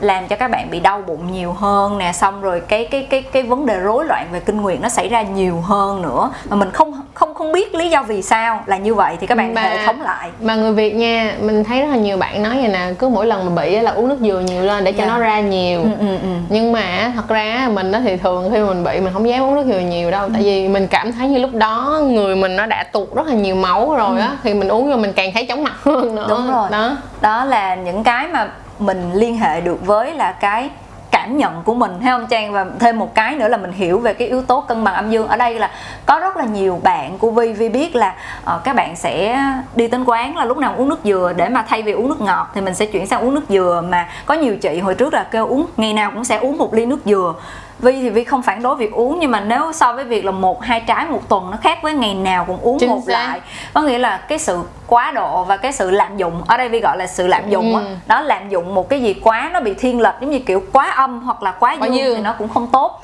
làm 0.01 0.27
cho 0.27 0.36
các 0.36 0.51
bạn 0.51 0.69
bị 0.71 0.80
đau 0.80 1.01
bụng 1.07 1.31
nhiều 1.31 1.51
hơn 1.53 1.98
nè 1.98 2.12
xong 2.13 2.42
rồi 2.42 2.59
cái 2.68 2.86
cái 2.86 3.07
cái 3.09 3.21
cái 3.21 3.44
vấn 3.44 3.65
đề 3.65 3.80
rối 3.80 4.06
loạn 4.06 4.27
về 4.31 4.39
kinh 4.39 4.62
nguyệt 4.62 4.81
nó 4.81 4.89
xảy 4.89 5.07
ra 5.09 5.21
nhiều 5.21 5.62
hơn 5.62 6.01
nữa. 6.01 6.30
Mà 6.50 6.56
mình 6.56 6.71
không 6.71 7.01
không 7.13 7.33
không 7.33 7.51
biết 7.51 7.75
lý 7.75 7.89
do 7.89 8.03
vì 8.03 8.21
sao 8.21 8.63
là 8.65 8.77
như 8.77 8.94
vậy 8.95 9.18
thì 9.19 9.27
các 9.27 9.38
bạn 9.38 9.53
Mà- 9.53 9.62
hệ 9.62 9.86
thống 9.86 10.01
lại. 10.01 10.30
mà 10.42 10.56
người 10.56 10.74
Việt 10.74 10.95
nha 10.95 11.33
mình 11.42 11.63
thấy 11.63 11.81
rất 11.81 11.88
là 11.89 11.95
nhiều 11.95 12.18
bạn 12.18 12.44
nói 12.44 12.57
vậy 12.62 12.68
nè 12.68 12.88
cứ 13.00 13.09
mỗi 13.09 13.25
lần 13.25 13.45
mà 13.56 13.62
bị 13.63 13.74
á 13.75 13.81
là 13.81 13.92
uống 13.92 14.09
nước 14.09 14.18
dừa 14.21 14.39
nhiều 14.39 14.62
lên 14.63 14.83
để 14.83 14.92
cho 14.92 15.03
Dạ. 15.03 15.09
nó 15.09 15.18
ra 15.19 15.39
nhiều. 15.39 15.81
Ừ, 15.83 15.89
ừ, 16.00 16.07
ừ. 16.21 16.27
nhưng 16.50 16.71
mà 16.71 17.12
thật 17.15 17.27
ra 17.27 17.69
mình 17.74 17.92
đó 17.92 18.00
thì 18.03 18.18
thường 18.18 18.50
khi 18.53 18.59
mình 18.59 18.83
bị 18.83 19.00
mình 19.00 19.13
không 19.13 19.30
dám 19.30 19.44
uống 19.44 19.56
nước 19.56 19.65
dừa 19.74 19.80
nhiều 19.80 20.12
đâu 20.12 20.30
tại 20.33 20.42
vì 20.44 20.68
mình 20.68 20.88
cảm 20.88 21.12
thấy 21.12 21.27
như 21.27 21.38
lúc 21.39 21.53
đó 21.53 22.00
người 22.03 22.36
mình 22.36 22.56
nó 22.56 22.65
đã 22.65 22.83
tụt 22.83 23.15
rất 23.15 23.27
là 23.27 23.33
nhiều 23.33 23.56
máu 23.56 23.95
rồi 23.95 24.19
á 24.19 24.31
thì 24.44 24.53
mình 24.53 24.68
uống 24.68 24.92
vô 24.92 24.98
mình 24.98 25.13
càng 25.13 25.31
thấy 25.33 25.45
chóng 25.45 25.63
mặt 25.63 25.74
hơn 25.83 26.15
nữa. 26.15 26.25
Đúng 26.30 26.51
rồi. 26.51 26.69
đó. 26.71 26.98
Đó 27.21 27.45
là 27.45 27.75
những 27.75 28.03
cái 28.03 28.27
mà 28.27 28.48
mình 28.81 29.12
liên 29.13 29.38
hệ 29.38 29.62
được 29.62 29.86
với 29.86 30.13
là 30.13 30.31
cái 30.31 30.69
cảm 31.12 31.38
nhận 31.38 31.63
của 31.63 31.74
mình 31.74 32.01
hay 32.01 32.12
không 32.12 32.28
Trang? 32.28 32.51
Và 32.51 32.66
thêm 32.80 33.00
một 33.00 33.16
cái 33.16 33.36
nữa 33.36 33.48
là 33.48 33.57
mình 33.57 33.72
hiểu 33.72 34.00
về 34.00 34.13
cái 34.13 34.28
yếu 34.28 34.42
tố 34.42 34.62
cân 34.62 34.83
bằng 34.83 34.94
âm 34.94 35.10
dương. 35.10 35.28
Ở 35.28 35.38
đây 35.38 35.60
là 35.60 35.72
có 36.06 36.19
rất 36.19 36.38
là 36.38 36.45
nhiều 36.45 36.80
bạn 36.83 37.18
của 37.18 37.31
Vi 37.31 37.54
Vi 37.54 37.69
biết 37.69 37.95
là 37.95 38.16
uh, 38.44 38.63
các 38.63 38.75
bạn 38.75 38.95
sẽ 38.95 39.39
đi 39.75 39.88
đến 39.88 40.04
quán 40.04 40.38
là 40.38 40.45
lúc 40.45 40.57
nào 40.57 40.74
uống 40.78 40.89
nước 40.89 41.00
dừa. 41.04 41.33
Để 41.36 41.50
mà 41.50 41.66
thay 41.68 41.83
vì 41.83 41.92
uống 41.92 42.10
nước 42.10 42.22
ngọt 42.22 42.48
thì 42.54 42.62
mình 42.62 42.74
sẽ 42.74 42.86
chuyển 42.86 43.07
sang 43.07 43.22
uống 43.22 43.36
nước 43.36 43.45
dừa. 43.50 43.83
Mà 43.89 44.07
có 44.25 44.33
nhiều 44.33 44.57
chị 44.57 44.80
hồi 44.80 44.95
trước 44.95 45.13
là 45.13 45.24
kêu 45.24 45.48
uống 45.48 45.66
ngày 45.77 45.94
nào 45.94 46.12
cũng 46.13 46.25
sẽ 46.25 46.38
uống 46.38 46.57
một 46.57 46.74
ly 46.74 46.86
nước 46.86 47.00
dừa. 47.06 47.34
Vi 47.81 47.92
thì 48.01 48.10
Vi 48.10 48.24
không 48.24 48.42
phản 48.42 48.63
đối 48.63 48.75
việc 48.75 48.92
uống 48.92 49.19
nhưng 49.19 49.31
mà 49.31 49.39
nếu 49.39 49.72
so 49.74 49.94
với 49.94 50.04
việc 50.04 50.25
là 50.25 50.31
một 50.31 50.63
hai 50.63 50.80
trái 50.80 51.06
một 51.06 51.30
tuần 51.30 51.51
nó 51.51 51.57
khác 51.62 51.80
với 51.81 51.94
ngày 51.94 52.13
nào 52.13 52.45
cũng 52.45 52.57
uống 52.62 52.80
Chính 52.80 52.89
một 52.89 53.01
xác. 53.07 53.13
lại 53.13 53.42
có 53.74 53.81
nghĩa 53.81 53.98
là 53.98 54.18
cái 54.18 54.39
sự 54.39 54.60
quá 54.88 55.12
độ 55.12 55.44
và 55.44 55.57
cái 55.57 55.72
sự 55.72 55.92
lạm 55.92 56.18
dụng 56.18 56.42
ở 56.48 56.57
đây 56.57 56.69
Vi 56.69 56.80
gọi 56.80 56.98
là 56.98 57.07
sự 57.07 57.28
lạm 57.28 57.50
dụng 57.50 57.75
á 57.75 57.81
Ừ. 57.81 57.88
đó 58.07 58.22
lạm 58.22 58.50
dụng 58.50 58.75
một 58.75 58.89
cái 58.89 59.01
gì 59.01 59.13
quá 59.24 59.50
nó 59.54 59.60
bị 59.60 59.74
thiên 59.74 60.01
lệch 60.01 60.13
giống 60.22 60.30
như 60.30 60.39
kiểu 60.39 60.63
quá 60.74 60.89
âm 60.92 61.22
hoặc 61.22 61.44
là 61.44 61.51
quá 61.51 61.75
Quá 61.80 61.88
dương, 61.88 61.95
dương. 61.98 62.16
thì 62.16 62.22
nó 62.22 62.33
cũng 62.38 62.50
không 62.50 62.68
tốt 62.68 63.01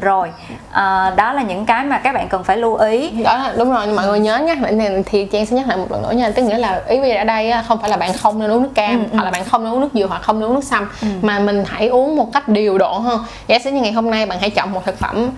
rồi 0.00 0.28
à, 0.70 1.12
đó 1.16 1.32
là 1.32 1.42
những 1.42 1.66
cái 1.66 1.84
mà 1.84 1.98
các 1.98 2.14
bạn 2.14 2.28
cần 2.28 2.44
phải 2.44 2.56
lưu 2.56 2.74
ý. 2.74 3.10
Đó 3.10 3.36
là 3.36 3.54
đúng 3.58 3.70
rồi 3.72 3.86
mọi 3.86 4.06
người 4.06 4.18
nhớ 4.20 4.38
nhé 4.38 4.56
vậy 4.60 4.74
thì, 4.78 4.88
thì 5.06 5.24
trang 5.24 5.46
sẽ 5.46 5.56
nhắc 5.56 5.68
lại 5.68 5.76
một 5.76 5.86
lần 5.90 6.02
nữa 6.02 6.12
nha. 6.12 6.30
Tức 6.30 6.42
nghĩa 6.42 6.58
là 6.58 6.82
ý 6.88 7.00
vì 7.00 7.10
ở 7.14 7.24
đây 7.24 7.52
không 7.68 7.78
phải 7.80 7.90
là 7.90 7.96
bạn 7.96 8.12
không 8.12 8.38
nên 8.38 8.50
uống 8.50 8.62
nước 8.62 8.74
cam 8.74 8.90
Ừ, 8.98 9.04
ừ. 9.12 9.16
hoặc 9.16 9.24
là 9.24 9.30
bạn 9.30 9.44
không 9.44 9.64
nên 9.64 9.72
uống 9.72 9.80
nước 9.80 9.88
dừa 9.94 10.06
hoặc 10.06 10.22
không 10.22 10.40
nên 10.40 10.48
uống 10.48 10.54
nước 10.54 10.64
sâm 10.64 10.88
mà 11.22 11.38
mình 11.38 11.64
hãy 11.66 11.88
uống 11.88 12.16
một 12.16 12.32
cách 12.32 12.48
điều 12.48 12.78
độ 12.78 12.92
hơn. 12.98 13.24
Giả 13.46 13.58
sử 13.58 13.70
như 13.70 13.80
ngày 13.80 13.92
hôm 13.92 14.10
nay 14.10 14.26
bạn 14.26 14.38
hãy 14.40 14.50
chọn 14.50 14.72
một 14.72 14.84
thực 14.86 14.98
phẩm 14.98 15.30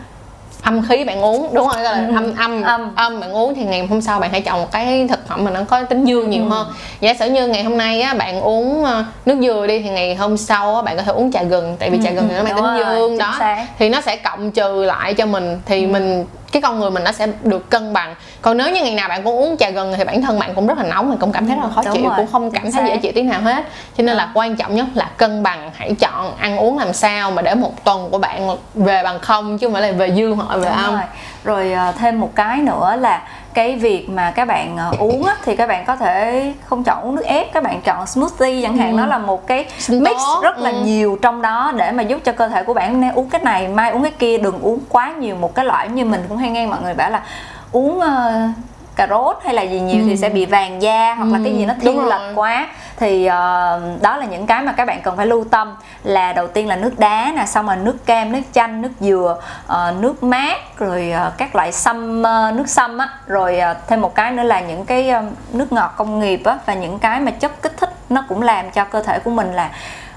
âm 0.62 0.82
khí 0.88 1.04
bạn 1.04 1.22
uống 1.22 1.54
đúng 1.54 1.68
gọi 1.68 1.82
là 1.82 1.90
Ừ, 1.90 2.14
âm 2.14 2.34
âm 2.36 2.62
âm. 2.62 2.94
âm 2.96 3.20
bạn 3.20 3.32
uống 3.32 3.54
thì 3.54 3.64
ngày 3.64 3.86
hôm 3.86 4.00
sau 4.00 4.20
bạn 4.20 4.30
hãy 4.30 4.40
chọn 4.40 4.60
một 4.60 4.72
cái 4.72 5.06
thực 5.08 5.28
phẩm 5.28 5.44
mà 5.44 5.50
nó 5.50 5.60
có 5.68 5.82
tính 5.82 6.04
dương 6.04 6.24
Ừ. 6.24 6.28
nhiều 6.28 6.44
hơn 6.44 6.66
giả 7.00 7.14
sử 7.14 7.30
như 7.30 7.46
ngày 7.48 7.62
hôm 7.64 7.78
nay 7.78 8.00
á, 8.00 8.14
bạn 8.14 8.40
uống 8.40 8.84
ờ, 8.84 9.04
nước 9.26 9.36
dừa 9.42 9.66
đi 9.66 9.78
thì 9.78 9.88
ngày 9.90 10.14
hôm 10.14 10.36
sau 10.36 10.76
á, 10.76 10.82
bạn 10.82 10.96
có 10.96 11.02
thể 11.02 11.12
uống 11.12 11.32
trà 11.32 11.42
gừng 11.42 11.76
tại 11.78 11.90
vì 11.90 11.98
trà 12.04 12.10
gừng 12.10 12.28
thì 12.28 12.34
nó 12.36 12.42
mang 12.42 12.52
Ừ, 12.52 12.56
tính 12.56 12.64
rồi, 12.64 12.96
dương 12.98 13.18
đó 13.18 13.34
xác. 13.38 13.66
thì 13.78 13.88
nó 13.88 14.00
sẽ 14.00 14.16
cộng 14.16 14.50
trừ 14.50 14.84
lại 14.84 15.14
cho 15.14 15.26
mình 15.26 15.60
thì 15.66 15.82
Ừ. 15.84 15.88
mình 15.88 16.24
cái 16.52 16.62
con 16.62 16.81
người 16.81 16.90
mình 16.90 17.04
nó 17.04 17.12
sẽ 17.12 17.26
được 17.43 17.70
cân 17.70 17.93
bằng. 17.93 18.14
Còn 18.43 18.56
nếu 18.56 18.70
như 18.70 18.82
ngày 18.82 18.94
nào 18.94 19.08
bạn 19.08 19.22
cũng 19.22 19.37
uống 19.37 19.56
trà 19.56 19.70
gừng 19.70 19.94
thì 19.96 20.04
bản 20.04 20.22
thân 20.22 20.38
bạn 20.38 20.54
cũng 20.54 20.66
rất 20.66 20.78
là 20.78 20.84
nóng 20.84 21.10
và 21.10 21.16
cũng 21.20 21.32
cảm 21.32 21.46
thấy 21.46 21.56
rất 21.56 21.62
là 21.62 21.70
khó 21.75 21.82
Đúng 21.84 21.94
chịu 21.94 22.04
rồi, 22.04 22.12
cũng 22.16 22.26
không 22.32 22.50
cảm 22.50 22.72
thấy 22.72 22.88
dễ 22.88 22.96
chịu 22.96 23.12
tí 23.14 23.22
nào 23.22 23.40
hết. 23.40 23.64
Cho 23.96 24.02
nên 24.02 24.16
là 24.16 24.31
quan 24.34 24.56
trọng 24.56 24.75
nhất 24.75 24.87
là 24.94 25.10
cân 25.16 25.43
bằng 25.43 25.70
hãy 25.75 25.94
chọn 25.99 26.37
ăn 26.37 26.56
uống 26.56 26.78
làm 26.78 26.93
sao 26.93 27.31
mà 27.31 27.43
để 27.43 27.54
một 27.54 27.84
tuần 27.84 28.08
của 28.10 28.19
bạn 28.19 28.56
về 28.75 29.02
bằng 29.02 29.19
không 29.19 29.58
chứ 29.58 29.66
không 29.66 29.72
phải 29.72 29.82
là 29.82 29.93
về 29.93 30.08
dương 30.08 30.37
hoặc 30.37 30.50
là 30.50 30.56
về 30.56 30.69
Đúng 30.69 30.84
âm 30.84 30.94
rồi. 30.94 31.02
rồi 31.44 31.72
à, 31.72 31.93
thêm 31.93 32.20
một 32.20 32.31
cái 32.34 32.58
nữa 32.58 32.96
là 33.00 33.22
cái 33.54 33.76
việc 33.76 34.08
mà 34.08 34.31
các 34.31 34.44
bạn 34.44 34.76
à, 34.76 34.90
uống 34.99 35.25
á, 35.25 35.37
thì 35.44 35.56
các 35.56 35.66
bạn 35.66 35.84
có 35.84 35.96
thể 35.96 36.52
không 36.64 36.84
chọn 36.84 37.02
uống 37.02 37.14
nước 37.14 37.25
ép 37.25 37.52
các 37.52 37.62
bạn 37.62 37.81
chọn 37.81 38.06
smoothie 38.06 38.62
chẳng 38.62 38.76
hạn. 38.76 38.96
Nó 38.96 39.06
là 39.06 39.19
một 39.19 39.46
cái 39.46 39.66
mix 39.88 40.16
rất 40.43 40.58
là 40.58 40.70
ừ. 40.70 40.76
nhiều 40.84 41.19
trong 41.22 41.43
đó 41.43 41.72
để 41.76 41.93
mà 41.93 42.02
giúp 42.02 42.20
cho 42.25 42.32
cơ 42.32 42.49
thể 42.49 42.62
của 42.62 42.75
bạn 42.75 43.00
nên 43.00 43.12
uống 43.12 43.31
cái 43.31 43.40
này 43.44 43.69
mai 43.69 43.90
uống 43.90 44.02
cái 44.02 44.12
kia 44.19 44.38
đừng 44.38 44.60
uống 44.60 44.78
quá 44.88 45.12
nhiều 45.19 45.37
một 45.37 45.54
cái 45.54 45.64
loại 45.64 45.88
như 45.88 46.04
mình 46.04 46.25
cũng 46.28 46.38
hay 46.38 46.50
nghe 46.50 46.66
mọi 46.66 46.82
người 46.82 46.94
bảo 46.94 47.10
là 47.10 47.22
uống 47.72 48.00
ờ, 48.00 48.32
cà 48.96 49.06
rốt 49.10 49.36
hay 49.44 49.54
là 49.54 49.62
gì 49.62 49.80
nhiều 49.80 50.04
thì 50.06 50.16
sẽ 50.16 50.28
bị 50.28 50.46
vàng 50.46 50.82
da 50.82 51.14
hoặc 51.14 51.28
là 51.32 51.38
cái 51.44 51.54
gì 51.56 51.66
nó 51.66 51.74
Ừ, 51.74 51.78
đúng 51.84 51.94
thiên 51.96 52.06
lệch 52.08 52.20
quá. 52.34 52.68
Thì 52.96 53.26
ờ, 53.26 53.80
đó 54.00 54.16
là 54.16 54.24
những 54.26 54.46
cái 54.46 54.62
mà 54.62 54.72
các 54.72 54.84
bạn 54.84 55.00
cần 55.02 55.16
phải 55.16 55.26
lưu 55.26 55.44
tâm 55.50 55.76
là 56.04 56.32
đầu 56.32 56.48
tiên 56.48 56.68
là 56.68 56.76
nước 56.76 56.98
đá 56.98 57.32
nè 57.36 57.46
xong 57.46 57.66
rồi 57.66 57.76
nước 57.76 58.06
cam 58.06 58.32
nước 58.32 58.40
chanh 58.52 58.82
nước 58.82 58.90
dừa 59.00 59.36
ờ, 59.66 59.94
nước 60.00 60.22
mát 60.22 60.78
rồi 60.78 61.10
ờ, 61.10 61.32
các 61.38 61.54
loại 61.54 61.72
sâm 61.72 62.22
ờ, 62.22 62.52
nước 62.54 62.68
sâm 62.68 62.98
á. 62.98 63.08
Rồi 63.26 63.58
ờ, 63.58 63.74
thêm 63.88 64.00
một 64.00 64.14
cái 64.14 64.30
nữa 64.30 64.42
là 64.42 64.60
những 64.60 64.84
cái 64.86 65.10
ờ, 65.10 65.22
nước 65.52 65.72
ngọt 65.72 65.94
công 65.96 66.20
nghiệp 66.20 66.42
á 66.44 66.58
và 66.66 66.74
những 66.74 66.98
cái 66.98 67.20
mà 67.20 67.30
chất 67.30 67.62
kích 67.62 67.76
thích 67.76 67.90
nó 68.08 68.24
cũng 68.28 68.42
làm 68.42 68.70
cho 68.70 68.84
cơ 68.84 69.02
thể 69.02 69.18
của 69.18 69.30
mình 69.30 69.52
là 69.52 69.70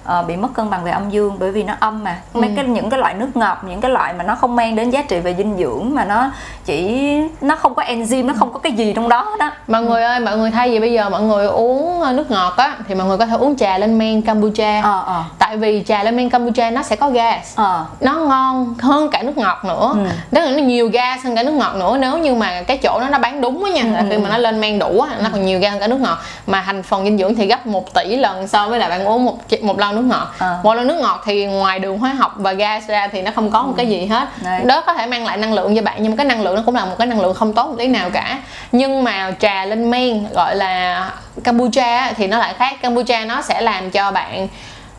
ờ, 0.06 0.22
bị 0.22 0.36
mất 0.36 0.48
cân 0.54 0.70
bằng 0.70 0.84
về 0.84 0.92
âm 0.92 1.10
dương 1.10 1.36
bởi 1.40 1.52
vì 1.52 1.64
nó 1.64 1.74
âm 1.80 2.04
mà. 2.04 2.16
Mấy 2.34 2.52
cái 2.56 2.66
những 2.66 2.90
cái 2.90 3.00
loại 3.00 3.14
nước 3.14 3.28
ngọt 3.36 3.58
những 3.68 3.82
cái 3.82 3.92
loại 3.92 4.14
mà 4.14 4.24
nó 4.24 4.36
không 4.36 4.56
mang 4.56 4.76
đến 4.76 4.90
giá 4.90 5.02
trị 5.02 5.20
về 5.20 5.36
dinh 5.38 5.58
dưỡng 5.58 5.96
mà 5.96 6.06
nó 6.06 6.32
chỉ 6.66 7.08
nó 7.42 7.56
không 7.56 7.76
có 7.76 7.84
enzyme 7.84 8.26
nó 8.26 8.34
không 8.38 8.54
có 8.54 8.60
cái 8.60 8.72
gì 8.72 8.94
trong 8.96 9.10
đó 9.10 9.36
đó 9.40 9.52
mọi 9.68 9.82
người 9.84 10.04
ơi 10.04 10.20
mọi 10.20 10.38
người 10.38 10.52
thay 10.52 10.70
vì 10.70 10.80
bây 10.80 10.94
giờ 10.94 11.10
mọi 11.10 11.22
người 11.22 11.46
uống 11.48 12.02
ờ, 12.02 12.14
nước 12.14 12.32
ngọt 12.32 12.54
á 12.58 12.76
thì 12.88 12.96
mọi 12.96 13.08
người 13.08 13.18
có 13.18 13.26
thể 13.26 13.36
uống 13.36 13.58
trà 13.58 13.78
lên 13.78 13.98
men 13.98 14.22
kombucha 14.22 14.82
ờ 14.84 15.04
ờ. 15.06 15.24
Tại 15.40 15.58
vì 15.58 15.84
trà 15.88 16.04
lên 16.04 16.16
men 16.16 16.30
kombucha 16.30 16.72
nó 16.72 16.84
sẽ 16.84 16.96
có 16.96 17.10
gas. 17.10 17.56
Ờ. 17.56 17.86
Nó 18.02 18.14
ngon 18.16 18.76
hơn 18.80 19.10
cả 19.10 19.22
nước 19.22 19.38
ngọt 19.38 19.66
nữa. 19.66 19.92
Ừ. 19.94 20.06
tức 20.32 20.42
là 20.42 20.52
nó 20.52 20.58
nhiều 20.58 20.90
gas 20.90 21.24
hơn 21.24 21.36
cả 21.36 21.44
nước 21.44 21.52
ngọt 21.52 21.76
nữa. 21.76 21.98
Nếu 22.00 22.18
như 22.18 22.36
mà 22.36 22.62
cái 22.62 22.78
chỗ 22.78 23.00
nó 23.00 23.10
nó 23.10 23.18
bán 23.18 23.42
đúng 23.42 23.64
á 23.64 23.72
nha 23.72 23.82
Ừ, 23.82 23.92
là 23.92 24.06
khi 24.10 24.18
mà 24.18 24.30
nó 24.30 24.38
lên 24.38 24.62
men 24.62 24.80
đủ 24.80 25.00
á 25.00 25.16
nó 25.24 25.30
còn 25.32 25.46
nhiều 25.46 25.60
gas 25.60 25.72
hơn 25.72 25.80
cả 25.80 25.88
nước 25.88 26.00
ngọt. 26.00 26.18
Mà 26.48 26.64
thành 26.66 26.84
phần 26.84 27.04
dinh 27.04 27.18
dưỡng 27.18 27.36
thì 27.36 27.48
gấp 27.48 27.68
1 27.68 27.94
tỷ 27.94 28.16
lần 28.16 28.48
so 28.48 28.68
với 28.68 28.80
lại 28.80 28.90
bạn 28.90 29.06
uống 29.06 29.26
một 29.26 29.38
một 29.62 29.78
lon 29.96 30.08
nước 30.08 30.16
ngọt 30.16 30.28
Ờ. 30.40 30.60
một 30.64 30.74
lon 30.74 30.88
nước 30.88 30.98
ngọt 31.02 31.22
thì 31.26 31.46
ngoài 31.46 31.80
đường 31.80 31.98
hóa 32.00 32.14
học 32.14 32.34
và 32.38 32.54
gas 32.54 32.88
ra 32.88 33.08
thì 33.08 33.22
nó 33.22 33.32
không 33.36 33.52
có 33.52 33.64
một 33.64 33.74
cái 33.78 33.88
gì 33.88 34.06
hết 34.06 34.28
Ừ. 34.42 34.46
Đấy. 34.46 34.62
đó 34.66 34.82
có 34.82 34.94
thể 34.94 35.06
mang 35.06 35.26
lại 35.26 35.38
năng 35.38 35.54
lượng 35.54 35.76
cho 35.76 35.82
bạn 35.82 35.96
nhưng 36.00 36.12
mà 36.12 36.16
cái 36.18 36.26
năng 36.26 36.42
lượng 36.42 36.56
nó 36.56 36.62
cũng 36.66 36.76
là 36.76 36.86
một 36.86 36.96
cái 36.98 37.08
năng 37.08 37.22
lượng 37.22 37.34
không 37.34 37.54
tốt 37.54 37.68
một 37.68 37.76
tí 37.78 37.88
nào 37.88 38.10
cả 38.14 38.38
nhưng 38.72 39.04
mà 39.04 39.32
trà 39.40 39.66
lên 39.66 39.92
men 39.92 40.28
gọi 40.34 40.56
là 40.56 41.10
kombucha 41.46 41.98
á, 41.98 42.14
thì 42.18 42.28
nó 42.28 42.38
lại 42.38 42.54
khác 42.54 42.74
kombucha 42.84 43.26
nó 43.26 43.42
sẽ 43.42 43.62
làm 43.62 43.92
cho 43.92 44.12
bạn 44.12 44.48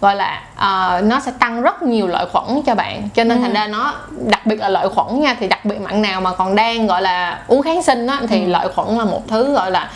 gọi 0.01 0.17
là 0.17 0.41
ờ, 0.57 1.01
nó 1.05 1.21
sẽ 1.21 1.33
tăng 1.39 1.63
rất 1.63 1.83
nhiều 1.83 2.07
lợi 2.07 2.27
khuẩn 2.33 2.63
cho 2.67 2.75
bạn 2.75 3.09
cho 3.15 3.25
nên 3.25 3.43
thành 3.43 3.53
ra 3.55 3.67
nó 3.67 3.93
đặc 4.27 4.47
biệt 4.47 4.61
là 4.61 4.69
lợi 4.69 4.89
khuẩn 4.89 5.21
nha 5.21 5.37
thì 5.41 5.49
đặc 5.49 5.65
biệt 5.65 5.77
bạn 5.85 6.03
nào 6.03 6.21
mà 6.21 6.31
còn 6.33 6.55
đang 6.55 6.87
gọi 6.87 7.03
là 7.03 7.39
uống 7.47 7.63
kháng 7.63 7.83
sinh 7.83 8.07
á 8.07 8.19
thì 8.29 8.47
lợi 8.47 8.69
khuẩn 8.75 8.99
là 8.99 9.05
một 9.05 9.23
thứ 9.29 9.53
gọi 9.55 9.71
là 9.71 9.91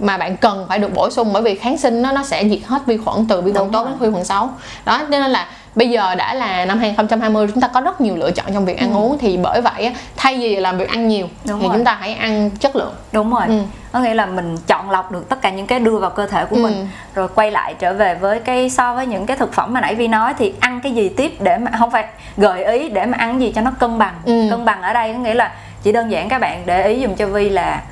mà 0.00 0.16
bạn 0.18 0.36
cần 0.36 0.66
phải 0.68 0.78
được 0.78 0.94
bổ 0.94 1.10
sung 1.10 1.32
bởi 1.32 1.42
vì 1.42 1.54
kháng 1.54 1.78
sinh 1.78 2.02
nó 2.02 2.12
nó 2.12 2.22
sẽ 2.22 2.48
diệt 2.48 2.58
hết 2.66 2.86
vi 2.86 2.96
khuẩn 2.96 3.26
từ 3.28 3.40
vi 3.40 3.52
khuẩn 3.52 3.70
tốt 3.72 3.84
đến 3.84 3.94
vi 3.98 4.10
khuẩn 4.10 4.24
xấu 4.24 4.48
đó 4.84 4.98
cho 4.98 5.06
nên 5.08 5.22
là 5.30 5.46
bây 5.74 5.90
giờ 5.90 6.14
đã 6.14 6.34
là 6.34 6.64
năm 6.64 6.78
2020 6.78 7.46
chúng 7.52 7.60
ta 7.60 7.68
có 7.68 7.80
rất 7.80 8.00
nhiều 8.00 8.16
lựa 8.16 8.30
chọn 8.30 8.46
trong 8.54 8.64
việc 8.64 8.78
ăn 8.78 8.96
uống 8.96 9.18
thì 9.18 9.36
bởi 9.36 9.60
vậy 9.60 9.92
thay 10.16 10.38
vì 10.38 10.56
làm 10.56 10.78
việc 10.78 10.88
ăn 10.88 11.08
nhiều 11.08 11.28
Đúng 11.44 11.60
thì 11.60 11.66
rồi. 11.68 11.76
chúng 11.76 11.84
ta 11.84 11.94
hãy 12.00 12.14
ăn 12.14 12.50
chất 12.50 12.76
lượng 12.76 12.94
đúng 13.12 13.30
rồi 13.30 13.42
Ừ. 13.48 13.58
có 13.92 14.00
nghĩa 14.00 14.14
là 14.14 14.26
mình 14.26 14.56
chọn 14.66 14.90
lọc 14.90 15.12
được 15.12 15.28
tất 15.28 15.40
cả 15.42 15.50
những 15.50 15.66
cái 15.66 15.80
đưa 15.80 15.98
vào 15.98 16.10
cơ 16.10 16.26
thể 16.26 16.44
của 16.44 16.56
Ừ. 16.56 16.62
mình 16.62 16.88
rồi 17.14 17.28
quay 17.34 17.50
lại 17.50 17.74
trở 17.78 17.94
về 17.94 18.14
với 18.14 18.38
cái 18.40 18.70
so 18.70 18.94
với 18.94 19.06
những 19.06 19.26
cái 19.26 19.36
thực 19.36 19.52
phẩm 19.52 19.72
mà 19.72 19.80
nãy 19.80 19.94
vi 19.94 20.08
nói 20.08 20.34
thì 20.38 20.54
ăn 20.60 20.80
cái 20.80 20.92
gì 20.92 21.08
tiếp 21.08 21.40
để 21.40 21.58
mà 21.58 21.70
không 21.78 21.90
phải 21.90 22.04
gợi 22.36 22.64
ý 22.64 22.88
để 22.88 23.06
mà 23.06 23.16
ăn 23.18 23.40
gì 23.40 23.52
cho 23.54 23.60
nó 23.60 23.70
cân 23.78 23.98
bằng 23.98 24.14
Ừ. 24.24 24.46
cân 24.50 24.64
bằng 24.64 24.82
ở 24.82 24.92
đây 24.92 25.12
có 25.12 25.18
nghĩa 25.18 25.34
là 25.34 25.52
chỉ 25.82 25.92
đơn 25.92 26.10
giản 26.10 26.28
các 26.28 26.38
bạn 26.40 26.62
để 26.66 26.88
ý 26.88 27.02
dùm 27.02 27.14
cho 27.14 27.26
vi 27.26 27.50
là 27.50 27.82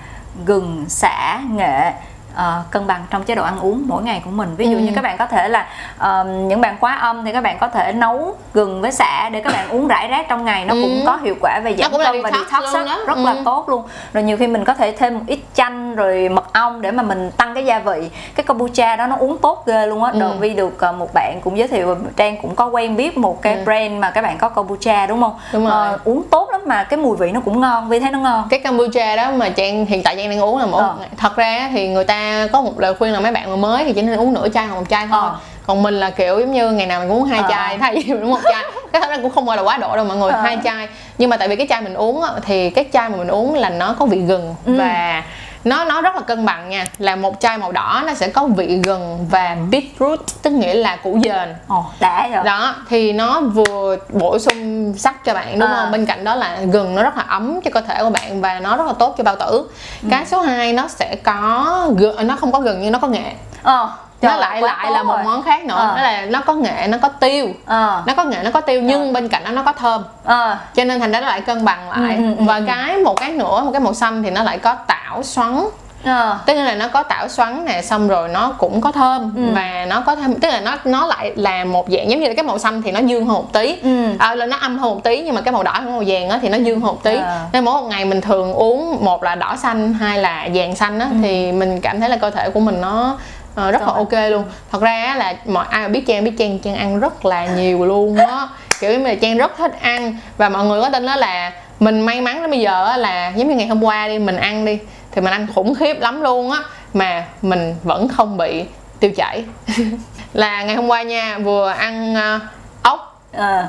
gừng 0.45 0.85
xả 0.89 1.41
nghệ 1.53 1.93
uh, 2.35 2.71
cân 2.71 2.87
bằng 2.87 3.05
trong 3.11 3.25
chế 3.25 3.35
độ 3.35 3.43
ăn 3.43 3.59
uống 3.61 3.83
mỗi 3.87 4.03
ngày 4.03 4.23
của 4.25 4.31
mình 4.31 4.55
ví 4.57 4.69
dụ 4.69 4.77
Ừ. 4.77 4.81
như 4.83 4.93
các 4.95 5.05
bạn 5.05 5.17
có 5.19 5.27
thể 5.27 5.49
là 5.49 5.67
uh, 6.01 6.27
những 6.27 6.61
bạn 6.61 6.77
quá 6.81 6.95
âm 6.95 7.25
thì 7.25 7.33
các 7.33 7.41
bạn 7.41 7.59
có 7.61 7.69
thể 7.69 7.93
nấu 7.93 8.37
gừng 8.55 8.83
với 8.83 8.93
xả 8.93 9.29
để 9.29 9.41
các 9.41 9.53
bạn 9.53 9.69
uống 9.69 9.89
rải 9.89 10.09
rác 10.09 10.27
trong 10.29 10.45
ngày 10.45 10.65
nó 10.65 10.75
cũng 10.75 10.83
Ừ. 11.01 11.03
có 11.07 11.19
hiệu 11.23 11.35
quả 11.41 11.61
về 11.65 11.77
giảm 11.77 11.91
cũng 11.93 12.01
cân 12.05 12.23
và 12.23 12.31
detox 12.31 12.75
đó. 12.75 12.99
rất 13.07 13.17
Ừ. 13.17 13.25
là 13.25 13.35
tốt 13.45 13.69
luôn 13.69 13.83
rồi 14.12 14.23
nhiều 14.25 14.37
khi 14.37 14.47
mình 14.47 14.65
có 14.65 14.75
thể 14.75 14.93
thêm 14.93 15.15
một 15.15 15.25
ít 15.27 15.41
chanh 15.55 15.95
rồi 15.95 16.29
mật 16.29 16.53
ong 16.53 16.83
để 16.83 16.91
mà 16.91 17.03
mình 17.03 17.31
tăng 17.37 17.55
cái 17.55 17.65
gia 17.65 17.79
vị 17.79 18.11
cái 18.35 18.45
kombucha 18.45 18.97
đó 18.97 19.07
nó 19.07 19.17
uống 19.19 19.39
tốt 19.39 19.62
ghê 19.67 19.87
luôn 19.87 20.05
á 20.05 20.11
Ừ. 20.15 20.21
đầu 20.21 20.31
vi 20.41 20.55
được 20.55 20.81
ờ, 20.81 20.93
một 20.93 21.09
bạn 21.15 21.41
cũng 21.45 21.59
giới 21.59 21.69
thiệu 21.69 21.97
trang 22.17 22.37
cũng 22.43 22.55
có 22.55 22.67
quen 22.67 22.97
biết 22.97 23.19
một 23.19 23.43
cái 23.43 23.55
Ừ. 23.55 23.65
brand 23.65 23.93
mà 23.93 24.11
các 24.11 24.23
bạn 24.23 24.39
có 24.39 24.49
kombucha 24.49 25.07
đúng 25.07 25.21
không 25.23 25.35
Đúng 25.53 25.62
rồi. 25.65 25.73
Ờ, 25.73 25.99
uống 26.05 26.23
tốt 26.31 26.49
lắm 26.53 26.61
mà 26.67 26.85
cái 26.85 26.99
mùi 26.99 27.17
vị 27.17 27.31
nó 27.33 27.41
cũng 27.45 27.61
ngon 27.61 27.89
vi 27.89 28.01
thấy 28.01 28.11
nó 28.11 28.19
ngon 28.19 28.45
cái 28.51 28.61
kombucha 28.61 29.17
đó 29.17 29.31
mà 29.37 29.49
trang 29.49 29.87
hiện 29.87 30.03
tại 30.03 30.17
trang 30.17 30.31
đang 30.31 30.41
uống 30.41 30.59
là 30.59 30.65
Ờ. 30.65 30.71
một 30.71 30.95
ngày 31.01 31.09
thật 31.17 31.37
ra 31.37 31.69
thì 31.73 31.89
người 31.89 32.05
ta 32.05 32.22
có 32.52 32.61
một 32.62 32.81
lời 32.81 32.95
khuyên 32.95 33.12
là 33.12 33.21
mấy 33.21 33.33
bạn 33.33 33.50
mà 33.50 33.57
mới 33.57 33.85
thì 33.85 33.93
chỉ 33.93 34.02
nên 34.02 34.19
uống 34.19 34.33
nửa 34.35 34.49
chai 34.55 34.67
hoặc 34.67 34.75
một 34.76 34.87
chai 34.91 35.07
thôi 35.07 35.21
Ờ. 35.23 35.37
còn 35.67 35.83
mình 35.83 35.95
là 36.00 36.11
kiểu 36.11 36.41
giống 36.41 36.52
như 36.52 36.71
ngày 36.71 36.87
nào 36.87 37.00
mình 37.00 37.09
uống 37.12 37.25
hai 37.25 37.41
Ờ. 37.41 37.47
chai 37.50 37.79
thay 37.79 37.95
vì 37.95 38.12
mình 38.14 38.23
uống 38.25 38.31
một 38.31 38.41
chai 38.45 38.62
cái 38.93 39.00
thật 39.02 39.11
ra 39.11 39.17
cũng 39.23 39.31
không 39.31 39.47
gọi 39.47 39.57
là 39.57 39.62
quá 39.62 39.76
độ 39.79 39.97
đâu 39.97 40.05
mọi 40.05 40.17
người 40.17 40.31
Ờ. 40.33 40.41
hai 40.41 40.59
chai 40.64 40.88
nhưng 41.19 41.31
mà 41.31 41.37
tại 41.37 41.49
vì 41.49 41.57
cái 41.57 41.67
chai 41.71 41.81
mình 41.81 41.95
uống 41.95 42.23
thì 42.47 42.71
cái 42.71 42.85
chai 42.93 43.09
mà 43.09 43.17
mình 43.17 43.29
uống 43.29 43.55
là 43.55 43.69
nó 43.71 43.95
có 43.99 44.07
vị 44.07 44.19
gừng 44.21 44.55
Ừ. 44.67 44.75
và 44.79 45.23
nó 45.64 45.85
nó 45.85 46.00
rất 46.02 46.14
là 46.14 46.21
cân 46.21 46.45
bằng 46.45 46.69
nha. 46.69 46.87
Là 46.99 47.16
một 47.16 47.40
chai 47.40 47.59
màu 47.59 47.73
đỏ 47.73 48.02
nó 48.07 48.14
sẽ 48.14 48.28
có 48.28 48.47
vị 48.47 48.81
gừng 48.85 49.26
và 49.31 49.57
beetroot 49.71 50.21
tức 50.42 50.50
nghĩa 50.50 50.75
là 50.75 50.97
củ 50.97 51.19
dền. 51.25 51.54
Ồ 51.69 51.85
đã 52.00 52.28
rồi. 52.35 52.45
Đó 52.45 52.75
thì 52.88 53.12
nó 53.12 53.40
vừa 53.40 53.97
bổ 54.09 54.38
sung 54.38 54.95
sắt 54.99 55.25
cho 55.25 55.35
bạn 55.35 55.59
đúng 55.59 55.69
À. 55.69 55.76
không? 55.76 55.92
Bên 55.92 56.07
cạnh 56.07 56.25
đó 56.25 56.35
là 56.35 56.59
gừng 56.73 56.95
nó 56.95 57.02
rất 57.02 57.16
là 57.16 57.25
ấm 57.28 57.61
cho 57.64 57.71
cơ 57.75 57.81
thể 57.81 57.97
của 58.00 58.11
bạn 58.11 58.40
và 58.40 58.61
nó 58.61 58.76
rất 58.76 58.87
là 58.87 58.92
tốt 58.92 59.14
cho 59.19 59.25
bao 59.25 59.37
tử. 59.37 59.71
Ừ. 60.02 60.09
cái 60.11 60.26
số 60.26 60.40
2 60.40 60.73
nó 60.73 60.88
sẽ 60.88 61.16
có 61.23 61.88
gừng 61.97 62.26
nó 62.26 62.37
không 62.37 62.52
có 62.52 62.61
gừng 62.61 62.81
nhưng 62.83 62.92
nó 62.92 62.99
có 62.99 63.09
nghệ. 63.09 63.33
Ờ 63.62 63.90
nó 64.23 64.29
trời, 64.31 64.41
lại 64.41 64.61
quá 64.62 64.69
lại 64.69 64.87
tốt 64.88 64.93
là 64.95 65.02
một 65.02 65.14
rồi. 65.17 65.25
món 65.25 65.43
khác 65.43 65.64
nữa 65.64 65.75
Ờ. 65.76 65.97
đó 65.97 66.02
là 66.02 66.21
nó 66.26 66.41
có 66.41 66.55
nghệ 66.55 66.87
nó 66.88 66.99
có 67.02 67.09
tiêu 67.09 67.49
ờ 67.67 68.02
nó 68.07 68.14
có 68.14 68.25
nghệ 68.25 68.38
nó 68.45 68.50
có 68.50 68.61
tiêu 68.61 68.83
nhưng 68.83 69.12
bên 69.12 69.29
cạnh 69.29 69.45
đó 69.45 69.50
nó 69.50 69.62
có 69.62 69.73
thơm 69.73 70.02
ờ 70.25 70.57
cho 70.75 70.85
nên 70.85 71.00
thành 71.00 71.12
ra 71.12 71.21
nó 71.21 71.26
lại 71.26 71.41
cân 71.41 71.64
bằng 71.64 71.91
lại 71.91 72.17
Ừ, 72.17 72.25
ừ, 72.25 72.35
ừ, 72.38 72.45
và 72.45 72.57
ừ. 72.57 72.62
cái 72.67 72.97
một 72.97 73.14
cái 73.21 73.31
nữa 73.31 73.62
một 73.64 73.71
cái 73.73 73.81
màu 73.81 73.95
xanh 73.95 74.23
thì 74.23 74.31
nó 74.31 74.43
lại 74.43 74.59
có 74.59 74.75
tảo 74.75 75.23
xoắn 75.23 75.64
ờ 76.05 76.38
tức 76.47 76.55
là 76.55 76.75
nó 76.75 76.88
có 76.88 77.02
tảo 77.02 77.29
xoắn 77.29 77.64
nè 77.64 77.83
xong 77.83 78.09
rồi 78.09 78.29
nó 78.29 78.52
cũng 78.59 78.81
có 78.81 78.93
thơm 78.93 79.33
Ừ. 79.37 79.43
và 79.55 79.87
nó 79.88 80.00
có 80.00 80.14
thêm 80.17 80.35
tức 80.35 80.49
là 80.49 80.61
nó 80.61 80.76
nó 80.85 81.07
lại 81.07 81.33
là 81.37 81.64
một 81.64 81.87
dạng 81.91 82.11
giống 82.11 82.21
như 82.21 82.29
là 82.29 82.35
cái 82.35 82.43
màu 82.45 82.59
xanh 82.59 82.83
thì 82.83 82.91
nó 82.93 83.00
dương 83.00 83.26
hơn 83.26 83.35
một 83.37 83.52
tí 83.52 83.76
Ừ. 83.83 84.05
à, 84.19 84.35
là 84.35 84.47
nó 84.47 84.57
âm 84.57 84.79
hơn 84.79 84.91
một 84.95 85.05
tí 85.05 85.23
nhưng 85.23 85.35
mà 85.35 85.41
cái 85.41 85.52
màu 85.52 85.62
đỏ 85.62 85.73
với 85.85 85.93
màu 85.93 86.02
vàng 86.07 86.29
á 86.29 86.38
thì 86.43 86.49
nó 86.49 86.57
dương 86.59 86.81
hơn 86.81 86.93
một 86.95 87.02
tí 87.02 87.17
À. 87.17 87.41
nên 87.52 87.64
mỗi 87.64 87.83
một 87.83 87.88
ngày 87.88 88.05
mình 88.05 88.21
thường 88.21 88.52
uống 88.55 89.05
một 89.05 89.23
là 89.23 89.35
đỏ 89.35 89.57
xanh 89.57 89.95
hai 89.95 90.19
là 90.19 90.49
vàng 90.55 90.76
xanh 90.76 90.99
á 90.99 91.07
thì 91.23 91.52
mình 91.52 91.81
cảm 91.81 92.00
thấy 92.00 92.09
là 92.09 92.17
cơ 92.17 92.31
thể 92.31 92.50
của 92.50 92.61
mình 92.61 92.81
nó 92.81 93.17
ờ, 93.54 93.71
rất 93.71 93.80
là 93.80 93.87
Rồi. 93.87 93.97
ok 93.97 94.30
luôn. 94.30 94.44
Thật 94.71 94.82
ra 94.82 95.02
á 95.04 95.16
là 95.16 95.35
mọi 95.47 95.66
ai 95.71 95.82
mà 95.82 95.88
biết 95.88 96.02
trang 96.06 96.25
biết 96.25 96.32
trang 96.38 96.59
trang 96.59 96.75
ăn 96.75 97.00
rất 97.00 97.25
là 97.26 97.47
nhiều 97.47 97.85
luôn 97.85 98.16
á. 98.16 98.49
Kiểu 98.80 98.90
như 98.90 98.99
là 98.99 99.14
trang 99.14 99.38
rất 99.38 99.56
thích 99.59 99.73
ăn. 99.80 100.16
Và 100.37 100.49
mọi 100.49 100.64
người 100.64 100.80
có 100.80 100.88
tin 100.88 101.06
đó 101.06 101.16
là 101.16 101.52
mình 101.80 102.00
may 102.00 102.21
mắn 102.21 102.40
đến 102.40 102.50
bây 102.50 102.61
giờ 102.61 102.85
á 102.87 102.97
là 102.97 103.32
giống 103.37 103.49
như 103.49 103.54
ngày 103.54 103.66
hôm 103.66 103.85
qua 103.85 104.09
đi 104.09 104.18
mình 104.18 104.37
ăn 104.37 104.64
đi 104.64 104.78
thì 105.12 105.21
mình 105.21 105.32
ăn 105.32 105.47
khủng 105.54 105.75
khiếp 105.75 106.00
lắm 106.00 106.21
luôn 106.21 106.50
á. 106.50 106.59
Mà 106.94 107.25
mình 107.42 107.75
vẫn 107.82 108.09
không 108.09 108.37
bị 108.37 108.64
tiêu 109.00 109.11
chảy. 109.16 109.44
Là 110.32 110.62
ngày 110.62 110.76
hôm 110.76 110.88
qua 110.88 111.02
nha 111.02 111.38
vừa 111.38 111.68
ăn 111.68 112.14
ờ, 112.14 112.40
ốc 112.82 113.23
ờ. 113.32 113.66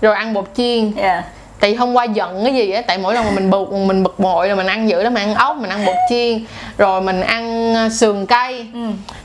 rồi 0.00 0.14
ăn 0.14 0.34
bột 0.34 0.50
chiên. 0.54 0.96
Yeah. 0.96 1.24
Tại 1.60 1.74
hôm 1.74 1.92
qua 1.96 2.04
giận 2.04 2.44
cái 2.44 2.54
gì 2.54 2.70
á 2.70 2.82
tại 2.86 2.98
mỗi 2.98 3.14
lần 3.14 3.24
mà 3.24 3.30
mình 3.30 3.50
bực 3.50 3.72
mình 3.72 4.02
bực 4.02 4.18
bội 4.18 4.48
rồi 4.48 4.56
mình 4.56 4.66
ăn 4.66 4.88
dữ 4.88 5.02
lắm 5.02 5.14
mình 5.14 5.22
ăn 5.22 5.34
ốc 5.34 5.56
mình 5.56 5.70
ăn 5.70 5.84
bột 5.86 5.96
chiên 6.10 6.44
rồi 6.78 7.02
mình 7.02 7.20
ăn 7.20 7.74
ờ, 7.74 7.88
sườn 7.88 8.26
cây 8.26 8.66
ừ. 8.74 8.80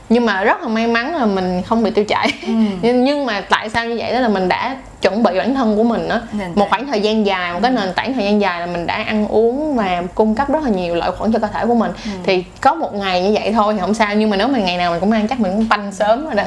nhưng 0.08 0.26
mà 0.26 0.44
rất 0.44 0.62
là 0.62 0.68
may 0.68 0.86
mắn 0.86 1.16
là 1.16 1.26
mình 1.26 1.62
không 1.66 1.82
bị 1.82 1.90
tiêu 1.90 2.04
chảy 2.08 2.28
Ừ. 2.42 2.52
nhưng 2.92 3.26
mà 3.26 3.40
tại 3.40 3.68
sao 3.70 3.86
như 3.86 3.96
vậy 3.98 4.12
đó 4.12 4.20
là 4.20 4.28
mình 4.28 4.48
đã 4.48 4.76
chuẩn 5.02 5.22
bị 5.22 5.38
bản 5.38 5.54
thân 5.54 5.76
của 5.76 5.82
mình 5.82 6.08
á. 6.08 6.20
Một 6.54 6.66
khoảng 6.70 6.86
thời 6.86 7.00
gian 7.00 7.26
dài 7.26 7.52
một 7.52 7.58
cái 7.62 7.70
nền 7.70 7.92
tảng 7.94 8.14
thời 8.14 8.24
gian 8.24 8.40
dài 8.40 8.60
là 8.60 8.66
mình 8.66 8.86
đã 8.86 8.94
ăn 8.94 9.28
uống 9.28 9.76
và 9.76 10.02
cung 10.14 10.34
cấp 10.34 10.48
rất 10.48 10.64
là 10.64 10.70
nhiều 10.70 10.94
lợi 10.94 11.10
khuẩn 11.18 11.32
cho 11.32 11.38
cơ 11.38 11.46
thể 11.46 11.66
của 11.66 11.74
mình. 11.74 11.92
Ừ. 12.04 12.10
thì 12.24 12.44
có 12.60 12.74
một 12.74 12.94
ngày 12.94 13.22
như 13.22 13.30
vậy 13.34 13.52
thôi 13.52 13.74
thì 13.74 13.80
không 13.80 13.94
sao 13.94 14.14
nhưng 14.14 14.30
mà 14.30 14.36
nếu 14.36 14.48
mà 14.48 14.58
ngày 14.58 14.76
nào 14.76 14.90
mình 14.90 15.00
cũng 15.00 15.12
ăn 15.12 15.28
chắc 15.28 15.40
mình 15.40 15.52
cũng 15.52 15.66
tanh 15.68 15.92
sớm 15.92 16.24
rồi 16.24 16.34
đó. 16.34 16.44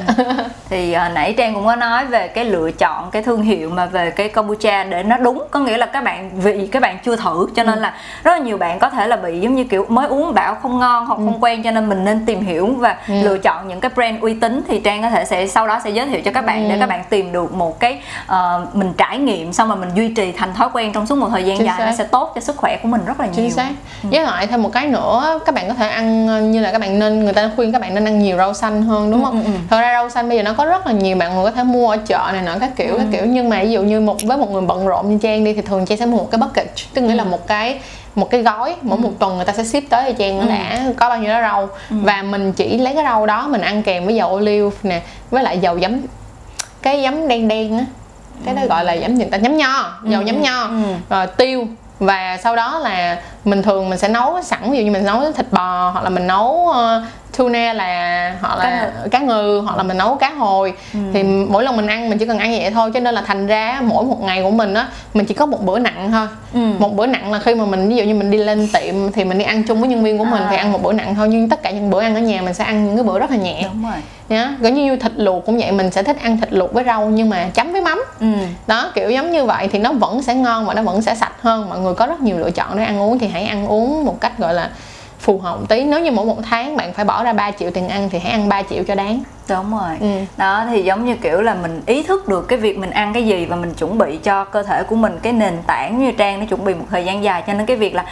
Thì 0.70 0.92
à, 0.92 1.08
nãy 1.08 1.34
trang 1.38 1.54
cũng 1.54 1.66
có 1.66 1.76
nói 1.76 2.04
về 2.04 2.28
cái 2.28 2.44
lựa 2.44 2.70
chọn 2.70 3.10
cái 3.10 3.22
thương 3.22 3.42
hiệu 3.42 3.70
mà 3.70 3.86
về 3.86 4.10
cái 4.10 4.28
kombucha 4.28 4.84
để 4.84 5.02
nó 5.02 5.16
đúng. 5.16 5.42
Có 5.50 5.60
nghĩa 5.60 5.76
là 5.76 5.86
các 5.86 6.04
bạn 6.04 6.30
vì 6.34 6.66
các 6.66 6.82
bạn 6.82 6.98
chưa 7.04 7.16
thử 7.16 7.48
cho 7.56 7.62
nên 7.62 7.78
là 7.78 7.94
rất 8.24 8.32
là 8.32 8.38
nhiều 8.38 8.58
bạn 8.58 8.78
có 8.78 8.90
thể 8.90 9.06
là 9.06 9.16
bị 9.16 9.40
giống 9.40 9.54
như 9.54 9.64
kiểu 9.64 9.86
mới 9.88 10.06
uống 10.06 10.34
bảo 10.34 10.54
không 10.54 10.78
ngon 10.78 11.06
hoặc 11.06 11.14
không 11.14 11.44
quen 11.44 11.62
cho 11.62 11.70
nên 11.70 11.88
mình 11.88 12.04
nên 12.04 12.26
tìm 12.26 12.40
hiểu 12.40 12.66
và 12.78 12.96
lựa 13.06 13.38
chọn 13.38 13.68
những 13.68 13.80
cái 13.80 13.90
brand 13.94 14.20
uy 14.20 14.34
tín. 14.34 14.62
Thì 14.68 14.80
trang 14.80 15.02
có 15.02 15.10
thể 15.10 15.24
sẽ 15.24 15.46
sau 15.46 15.66
đó 15.66 15.80
sẽ 15.84 15.90
giới 15.90 16.06
thiệu 16.06 16.20
cho 16.24 16.30
các 16.34 16.46
bạn 16.46 16.68
để 16.68 16.76
các 16.80 16.88
bạn 16.88 17.04
tìm 17.10 17.32
được 17.32 17.54
một 17.54 17.80
cái 17.80 18.00
ờ, 18.50 18.66
mình 18.72 18.92
trải 18.98 19.18
nghiệm 19.18 19.52
xong 19.52 19.68
mà 19.68 19.74
mình 19.74 19.88
duy 19.94 20.08
trì 20.14 20.32
thành 20.32 20.54
thói 20.54 20.68
quen 20.72 20.92
trong 20.92 21.06
suốt 21.06 21.14
một 21.18 21.28
thời 21.30 21.44
gian 21.44 21.58
Chính 21.58 21.66
dài 21.66 21.78
nó 21.78 21.86
xác. 21.86 21.94
sẽ 21.98 22.04
tốt 22.04 22.32
cho 22.34 22.40
sức 22.40 22.56
khỏe 22.56 22.78
của 22.82 22.88
mình 22.88 23.00
rất 23.06 23.20
là 23.20 23.26
nhiều. 23.26 23.34
chính 23.36 23.50
xác 23.50 23.70
với 24.02 24.22
lại 24.22 24.46
thêm 24.46 24.62
một 24.62 24.70
cái 24.72 24.86
nữa 24.86 25.40
các 25.46 25.54
bạn 25.54 25.68
có 25.68 25.74
thể 25.74 25.88
ăn 25.88 26.28
ờ, 26.28 26.40
như 26.40 26.60
là 26.60 26.72
các 26.72 26.80
bạn 26.80 26.98
nên 26.98 27.24
người 27.24 27.32
ta 27.32 27.50
khuyên 27.56 27.72
các 27.72 27.80
bạn 27.80 27.94
nên 27.94 28.04
ăn 28.04 28.18
nhiều 28.18 28.36
rau 28.36 28.54
xanh 28.54 28.82
hơn 28.82 29.10
đúng 29.10 29.24
không? 29.24 29.44
ừ, 29.44 29.52
ừ. 29.52 29.58
thật 29.70 29.80
ra 29.80 29.92
rau 29.92 30.10
xanh 30.10 30.28
bây 30.28 30.36
giờ 30.36 30.42
nó 30.42 30.52
có 30.52 30.64
rất 30.64 30.86
là 30.86 30.92
nhiều 30.92 31.16
bạn 31.16 31.34
người 31.34 31.44
có 31.44 31.50
thể 31.50 31.62
mua 31.62 31.90
ở 31.90 31.96
chợ 32.06 32.30
này 32.32 32.42
nọ 32.42 32.52
các 32.60 32.70
kiểu 32.76 32.94
các 32.98 33.06
kiểu. 33.12 33.24
Nhưng 33.26 33.48
mà 33.48 33.60
ví 33.62 33.70
dụ 33.70 33.82
như 33.82 34.00
một 34.00 34.16
với 34.22 34.36
một 34.36 34.50
người 34.50 34.62
bận 34.62 34.86
rộn 34.86 35.10
như 35.10 35.18
trang 35.22 35.44
đi 35.44 35.54
thì 35.54 35.62
thường 35.62 35.86
trang 35.86 35.98
sẽ 35.98 36.06
mua 36.06 36.16
một 36.18 36.28
cái 36.30 36.38
bucket. 36.38 36.66
Tức 36.94 37.02
nghĩa 37.02 37.14
là 37.14 37.24
một 37.24 37.46
cái 37.46 37.80
một 38.14 38.30
cái 38.30 38.42
gói. 38.42 38.76
Mỗi 38.82 38.98
một 38.98 39.10
tuần 39.18 39.36
người 39.36 39.44
ta 39.44 39.52
sẽ 39.52 39.64
ship 39.64 39.90
tới 39.90 40.12
cho 40.12 40.18
trang 40.18 40.38
nó 40.38 40.44
đã 40.46 40.80
có 40.96 41.08
bao 41.08 41.18
nhiêu 41.18 41.28
đó 41.28 41.40
rau. 41.40 41.68
Và 41.90 42.22
mình 42.22 42.52
chỉ 42.52 42.78
lấy 42.78 42.94
cái 42.94 43.04
rau 43.04 43.26
đó 43.26 43.48
mình 43.48 43.60
ăn 43.60 43.82
kèm 43.82 44.04
với 44.06 44.14
dầu 44.14 44.28
ô 44.30 44.38
liu 44.38 44.72
nè 44.82 45.00
với 45.30 45.42
lại 45.42 45.58
dầu 45.58 45.80
giấm 45.80 46.00
cái 46.82 47.02
giấm 47.02 47.28
đen 47.28 47.48
đen 47.48 47.78
á 47.78 47.84
cái 48.44 48.54
đó 48.54 48.62
gọi 48.68 48.84
là 48.84 48.96
giấm 48.96 49.16
gì 49.16 49.24
ta 49.24 49.38
giấm 49.38 49.56
nho 49.56 49.92
dầu 50.04 50.22
giấm 50.26 50.42
nho. 50.42 50.62
ừ. 50.62 50.94
rồi 51.10 51.26
tiêu. 51.26 51.66
Và 52.00 52.38
sau 52.42 52.56
đó 52.56 52.78
là 52.78 53.18
mình 53.44 53.62
thường 53.62 53.90
mình 53.90 53.98
sẽ 53.98 54.08
nấu 54.08 54.42
sẵn 54.42 54.70
ví 54.70 54.78
dụ 54.78 54.84
như 54.84 54.90
mình 54.90 55.04
nấu 55.04 55.32
thịt 55.32 55.46
bò 55.52 55.90
hoặc 55.90 56.02
là 56.04 56.10
mình 56.10 56.26
nấu 56.26 56.68
uh, 56.70 56.76
tuna 57.38 57.72
là 57.72 58.34
hoặc 58.40 58.58
là 58.58 58.64
Cá 58.64 59.08
cá 59.10 59.18
ngừ 59.18 59.62
hoặc 59.64 59.76
là 59.76 59.82
mình 59.82 59.98
nấu 59.98 60.14
cá 60.14 60.30
hồi. 60.30 60.72
Thì 61.14 61.22
mỗi 61.22 61.64
lần 61.64 61.76
mình 61.76 61.86
ăn 61.86 62.08
mình 62.10 62.18
chỉ 62.18 62.26
cần 62.26 62.38
ăn 62.38 62.50
vậy 62.50 62.70
thôi 62.70 62.90
cho 62.94 63.00
nên 63.00 63.14
là 63.14 63.22
thành 63.26 63.46
ra 63.46 63.80
mỗi 63.84 64.04
một 64.04 64.22
ngày 64.22 64.42
của 64.42 64.50
mình 64.50 64.74
á 64.74 64.88
mình 65.14 65.26
chỉ 65.26 65.34
có 65.34 65.46
một 65.46 65.64
bữa 65.64 65.78
nặng 65.78 66.08
thôi. 66.12 66.26
Ừ. 66.54 66.60
một 66.78 66.94
bữa 66.96 67.06
nặng 67.06 67.32
là 67.32 67.38
khi 67.38 67.54
mà 67.54 67.64
mình 67.64 67.88
ví 67.88 67.96
dụ 67.96 68.04
như 68.04 68.14
mình 68.14 68.30
đi 68.30 68.38
lên 68.38 68.68
tiệm 68.72 69.12
thì 69.12 69.24
mình 69.24 69.38
đi 69.38 69.44
ăn 69.44 69.62
chung 69.62 69.80
với 69.80 69.88
nhân 69.88 70.02
viên 70.02 70.18
của 70.18 70.24
mình 70.24 70.42
À. 70.42 70.48
thì 70.50 70.56
ăn 70.56 70.72
một 70.72 70.82
bữa 70.82 70.92
nặng 70.92 71.14
thôi 71.14 71.28
nhưng 71.28 71.48
tất 71.48 71.62
cả 71.62 71.70
những 71.70 71.90
bữa 71.90 72.00
ăn 72.00 72.14
ở 72.14 72.20
nhà 72.20 72.42
mình 72.42 72.54
sẽ 72.54 72.64
ăn 72.64 72.86
những 72.86 72.96
cái 72.96 73.04
bữa 73.04 73.18
rất 73.18 73.30
là 73.30 73.36
nhẹ. 73.36 73.62
Đúng 73.64 73.82
rồi 73.82 74.00
nhá 74.30 74.54
giống 74.60 74.74
như 74.74 74.96
thịt 74.96 75.12
luộc 75.16 75.46
cũng 75.46 75.58
vậy 75.58 75.72
mình 75.72 75.90
sẽ 75.90 76.02
thích 76.02 76.16
ăn 76.22 76.36
thịt 76.40 76.52
luộc 76.52 76.72
với 76.72 76.84
rau 76.84 77.06
nhưng 77.06 77.30
mà 77.30 77.50
chấm 77.54 77.72
với 77.72 77.80
mắm. 77.80 78.02
Ừ. 78.20 78.26
đó 78.66 78.92
kiểu 78.94 79.10
giống 79.10 79.32
như 79.32 79.44
vậy 79.44 79.68
thì 79.72 79.78
nó 79.78 79.92
vẫn 79.92 80.22
sẽ 80.22 80.34
ngon 80.34 80.66
và 80.66 80.74
nó 80.74 80.82
vẫn 80.82 81.02
sẽ 81.02 81.14
sạch 81.14 81.32
hơn. 81.40 81.68
Mọi 81.68 81.78
người 81.80 81.94
có 81.94 82.06
rất 82.06 82.20
nhiều 82.20 82.38
lựa 82.38 82.50
chọn 82.50 82.76
để 82.76 82.84
ăn 82.84 83.00
uống 83.00 83.18
thì 83.18 83.28
hãy 83.28 83.44
ăn 83.44 83.66
uống 83.66 84.04
một 84.04 84.20
cách 84.20 84.38
gọi 84.38 84.54
là 84.54 84.70
phù 85.20 85.38
hợp 85.38 85.58
tí. 85.68 85.84
Nếu 85.84 86.00
như 86.00 86.10
mỗi 86.10 86.26
một 86.26 86.36
tháng 86.50 86.76
bạn 86.76 86.92
phải 86.92 87.04
bỏ 87.04 87.24
ra 87.24 87.32
3 87.32 87.50
triệu 87.50 87.70
tiền 87.70 87.88
ăn 87.88 88.08
thì 88.12 88.18
hãy 88.18 88.32
ăn 88.32 88.48
3 88.48 88.62
triệu 88.62 88.84
cho 88.84 88.94
đáng. 88.94 89.22
Đúng 89.48 89.70
rồi. 89.70 89.96
Ừ. 90.00 90.06
đó 90.36 90.64
thì 90.70 90.82
giống 90.82 91.04
như 91.04 91.16
kiểu 91.16 91.40
là 91.40 91.54
mình 91.54 91.82
ý 91.86 92.02
thức 92.02 92.28
được 92.28 92.48
cái 92.48 92.58
việc 92.58 92.78
mình 92.78 92.90
ăn 92.90 93.12
cái 93.14 93.26
gì 93.26 93.46
và 93.46 93.56
mình 93.56 93.74
chuẩn 93.74 93.98
bị 93.98 94.18
cho 94.22 94.44
cơ 94.44 94.62
thể 94.62 94.82
của 94.82 94.96
mình 94.96 95.18
cái 95.22 95.32
nền 95.32 95.54
tảng 95.66 95.98
như 95.98 96.12
trang 96.12 96.40
nó 96.40 96.46
chuẩn 96.46 96.64
bị 96.64 96.74
một 96.74 96.84
thời 96.90 97.04
gian 97.04 97.24
dài 97.24 97.44
cho 97.46 97.52
nên 97.52 97.66
cái 97.66 97.76
việc 97.76 97.94
là 97.94 98.04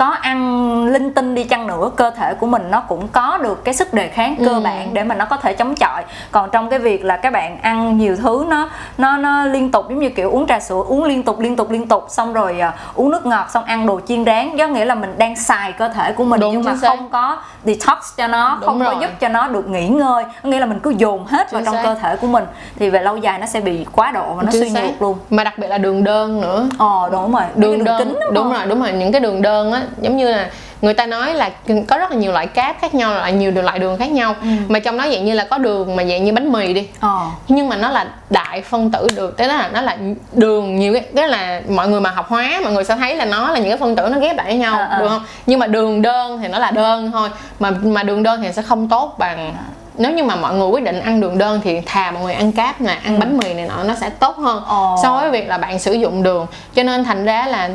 có 0.00 0.06
ăn 0.20 0.84
linh 0.86 1.14
tinh 1.14 1.34
đi 1.34 1.44
chăng 1.44 1.66
nữa 1.66 1.90
cơ 1.96 2.10
thể 2.10 2.34
của 2.34 2.46
mình 2.46 2.70
nó 2.70 2.80
cũng 2.80 3.08
có 3.08 3.38
được 3.42 3.64
cái 3.64 3.74
sức 3.74 3.94
đề 3.94 4.08
kháng 4.08 4.36
cơ 4.38 4.46
Ừ. 4.52 4.60
bản 4.64 4.88
để 4.94 5.04
mà 5.04 5.14
nó 5.14 5.24
có 5.24 5.36
thể 5.36 5.52
chống 5.52 5.74
chọi 5.74 6.04
còn 6.30 6.50
trong 6.52 6.70
cái 6.70 6.78
việc 6.78 7.04
là 7.04 7.16
các 7.16 7.32
bạn 7.32 7.58
ăn 7.62 7.98
nhiều 7.98 8.16
thứ 8.16 8.44
nó 8.48 8.68
nó 8.98 9.16
nó 9.16 9.44
liên 9.44 9.70
tục 9.70 9.86
giống 9.88 9.98
như 9.98 10.08
kiểu 10.10 10.30
uống 10.30 10.46
trà 10.46 10.60
sữa 10.60 10.82
uống 10.86 11.04
liên 11.04 11.22
tục 11.22 11.40
liên 11.40 11.56
tục 11.56 11.70
liên 11.70 11.88
tục 11.88 12.06
xong 12.08 12.32
rồi 12.32 12.60
à, 12.60 12.72
uống 12.94 13.10
nước 13.10 13.26
ngọt 13.26 13.46
xong 13.50 13.64
ăn 13.64 13.86
đồ 13.86 14.00
chiên 14.06 14.24
rán 14.24 14.58
có 14.58 14.66
nghĩa 14.66 14.84
là 14.84 14.94
mình 14.94 15.14
đang 15.18 15.36
xài 15.36 15.72
cơ 15.72 15.88
thể 15.88 16.12
của 16.12 16.24
mình 16.24 16.40
Đúng, 16.40 16.52
nhưng 16.52 16.64
mà 16.64 16.76
xác. 16.76 16.88
không 16.88 17.08
có 17.08 17.36
detox 17.64 17.98
cho 18.16 18.26
nó 18.26 18.58
Đúng 18.60 18.66
không 18.66 18.78
có 18.78 18.84
rồi. 18.84 18.96
giúp 19.00 19.10
cho 19.20 19.28
nó 19.28 19.48
được 19.48 19.68
nghỉ 19.68 19.88
ngơi. 19.88 20.24
Có 20.42 20.48
nghĩa 20.48 20.60
là 20.60 20.66
mình 20.66 20.80
cứ 20.80 20.90
dồn 20.90 21.26
hết 21.26 21.52
vào 21.52 21.60
Chính 21.60 21.64
trong 21.64 21.74
xác. 21.74 21.82
cơ 21.84 21.94
thể 21.94 22.16
của 22.16 22.26
mình 22.26 22.44
thì 22.78 22.90
về 22.90 23.02
lâu 23.02 23.16
dài 23.16 23.38
nó 23.38 23.46
sẽ 23.46 23.60
bị 23.60 23.86
quá 23.92 24.10
độ 24.10 24.34
và 24.34 24.42
nó 24.42 24.52
Chính 24.52 24.60
suy 24.60 24.70
xác. 24.70 24.82
nhược 24.84 25.02
luôn. 25.02 25.18
Mà 25.30 25.44
đặc 25.44 25.58
biệt 25.58 25.68
là 25.68 25.78
đường 25.78 26.04
đơn 26.04 26.40
nữa. 26.40 26.68
Ờ 26.78 27.08
đúng 27.12 27.32
rồi. 27.32 27.42
Đường 27.54 27.78
cái 27.78 27.84
đơn 27.84 27.98
kính 27.98 28.18
đúng, 28.20 28.34
đúng 28.34 28.52
rồi 28.52 28.66
đúng 28.66 28.80
rồi. 28.80 28.92
Những 28.92 29.12
cái 29.12 29.20
đường 29.20 29.42
đơn 29.42 29.72
á 29.72 29.82
giống 30.00 30.16
như 30.16 30.32
là 30.32 30.50
người 30.82 30.94
ta 30.94 31.06
nói 31.06 31.34
là 31.34 31.50
có 31.88 31.98
rất 31.98 32.10
là 32.10 32.16
nhiều 32.16 32.32
loại 32.32 32.46
cáp 32.46 32.76
khác 32.80 32.94
nhau 32.94 33.14
loại 33.14 33.32
nhiều 33.32 33.50
loại 33.50 33.78
đường 33.78 33.98
khác 33.98 34.10
nhau. 34.10 34.34
Ừ. 34.42 34.48
mà 34.68 34.78
trong 34.78 34.98
đó 34.98 35.06
dạng 35.12 35.24
như 35.24 35.34
là 35.34 35.44
có 35.44 35.58
đường 35.58 35.96
mà 35.96 36.04
dạng 36.04 36.24
như 36.24 36.32
bánh 36.32 36.52
mì 36.52 36.72
đi. 36.72 36.88
Ờ. 37.00 37.18
Nhưng 37.48 37.68
mà 37.68 37.76
nó 37.76 37.90
là 37.90 38.06
đại 38.30 38.62
phân 38.62 38.90
tử 38.90 39.06
được 39.16 39.36
tức 39.36 39.46
là 39.46 39.70
nó 39.72 39.80
là 39.80 39.96
đường 40.32 40.76
nhiều 40.76 40.92
cái 40.92 41.02
tức 41.16 41.26
là 41.26 41.60
mọi 41.68 41.88
người 41.88 42.00
mà 42.00 42.10
học 42.10 42.28
hóa 42.28 42.60
mọi 42.64 42.72
người 42.72 42.84
sẽ 42.84 42.96
thấy 42.96 43.16
là 43.16 43.24
nó 43.24 43.50
là 43.50 43.58
những 43.58 43.68
cái 43.68 43.78
phân 43.78 43.96
tử 43.96 44.08
nó 44.12 44.18
ghép 44.18 44.36
lại 44.36 44.46
với 44.46 44.56
nhau 44.56 44.78
À, 44.78 44.98
được 45.00 45.08
không? 45.08 45.24
Nhưng 45.46 45.58
mà 45.58 45.66
đường 45.66 46.02
đơn 46.02 46.38
thì 46.42 46.48
nó 46.48 46.58
là 46.58 46.70
đơn 46.70 47.10
thôi. 47.12 47.28
Mà 47.60 47.70
mà 47.82 48.02
đường 48.02 48.22
đơn 48.22 48.42
thì 48.42 48.52
sẽ 48.52 48.62
không 48.62 48.88
tốt 48.88 49.14
bằng 49.18 49.54
nếu 49.98 50.12
như 50.12 50.24
mà 50.24 50.36
mọi 50.36 50.54
người 50.54 50.68
quyết 50.68 50.84
định 50.84 51.00
ăn 51.00 51.20
đường 51.20 51.38
đơn 51.38 51.60
thì 51.64 51.80
thà 51.86 52.10
mọi 52.10 52.22
người 52.22 52.34
ăn 52.34 52.52
cáp 52.52 52.80
nè 52.80 52.98
ăn 53.04 53.18
bánh 53.18 53.38
mì 53.38 53.54
này 53.54 53.66
nọ 53.66 53.84
nó 53.84 53.94
sẽ 53.94 54.10
tốt 54.10 54.36
hơn 54.36 54.62
Ồ. 54.66 54.96
so 55.02 55.16
với 55.20 55.30
việc 55.30 55.48
là 55.48 55.58
bạn 55.58 55.78
sử 55.78 55.92
dụng 55.92 56.22
đường. 56.22 56.46
Cho 56.74 56.82
nên 56.82 57.04
thành 57.04 57.24
ra 57.24 57.46
là 57.46 57.70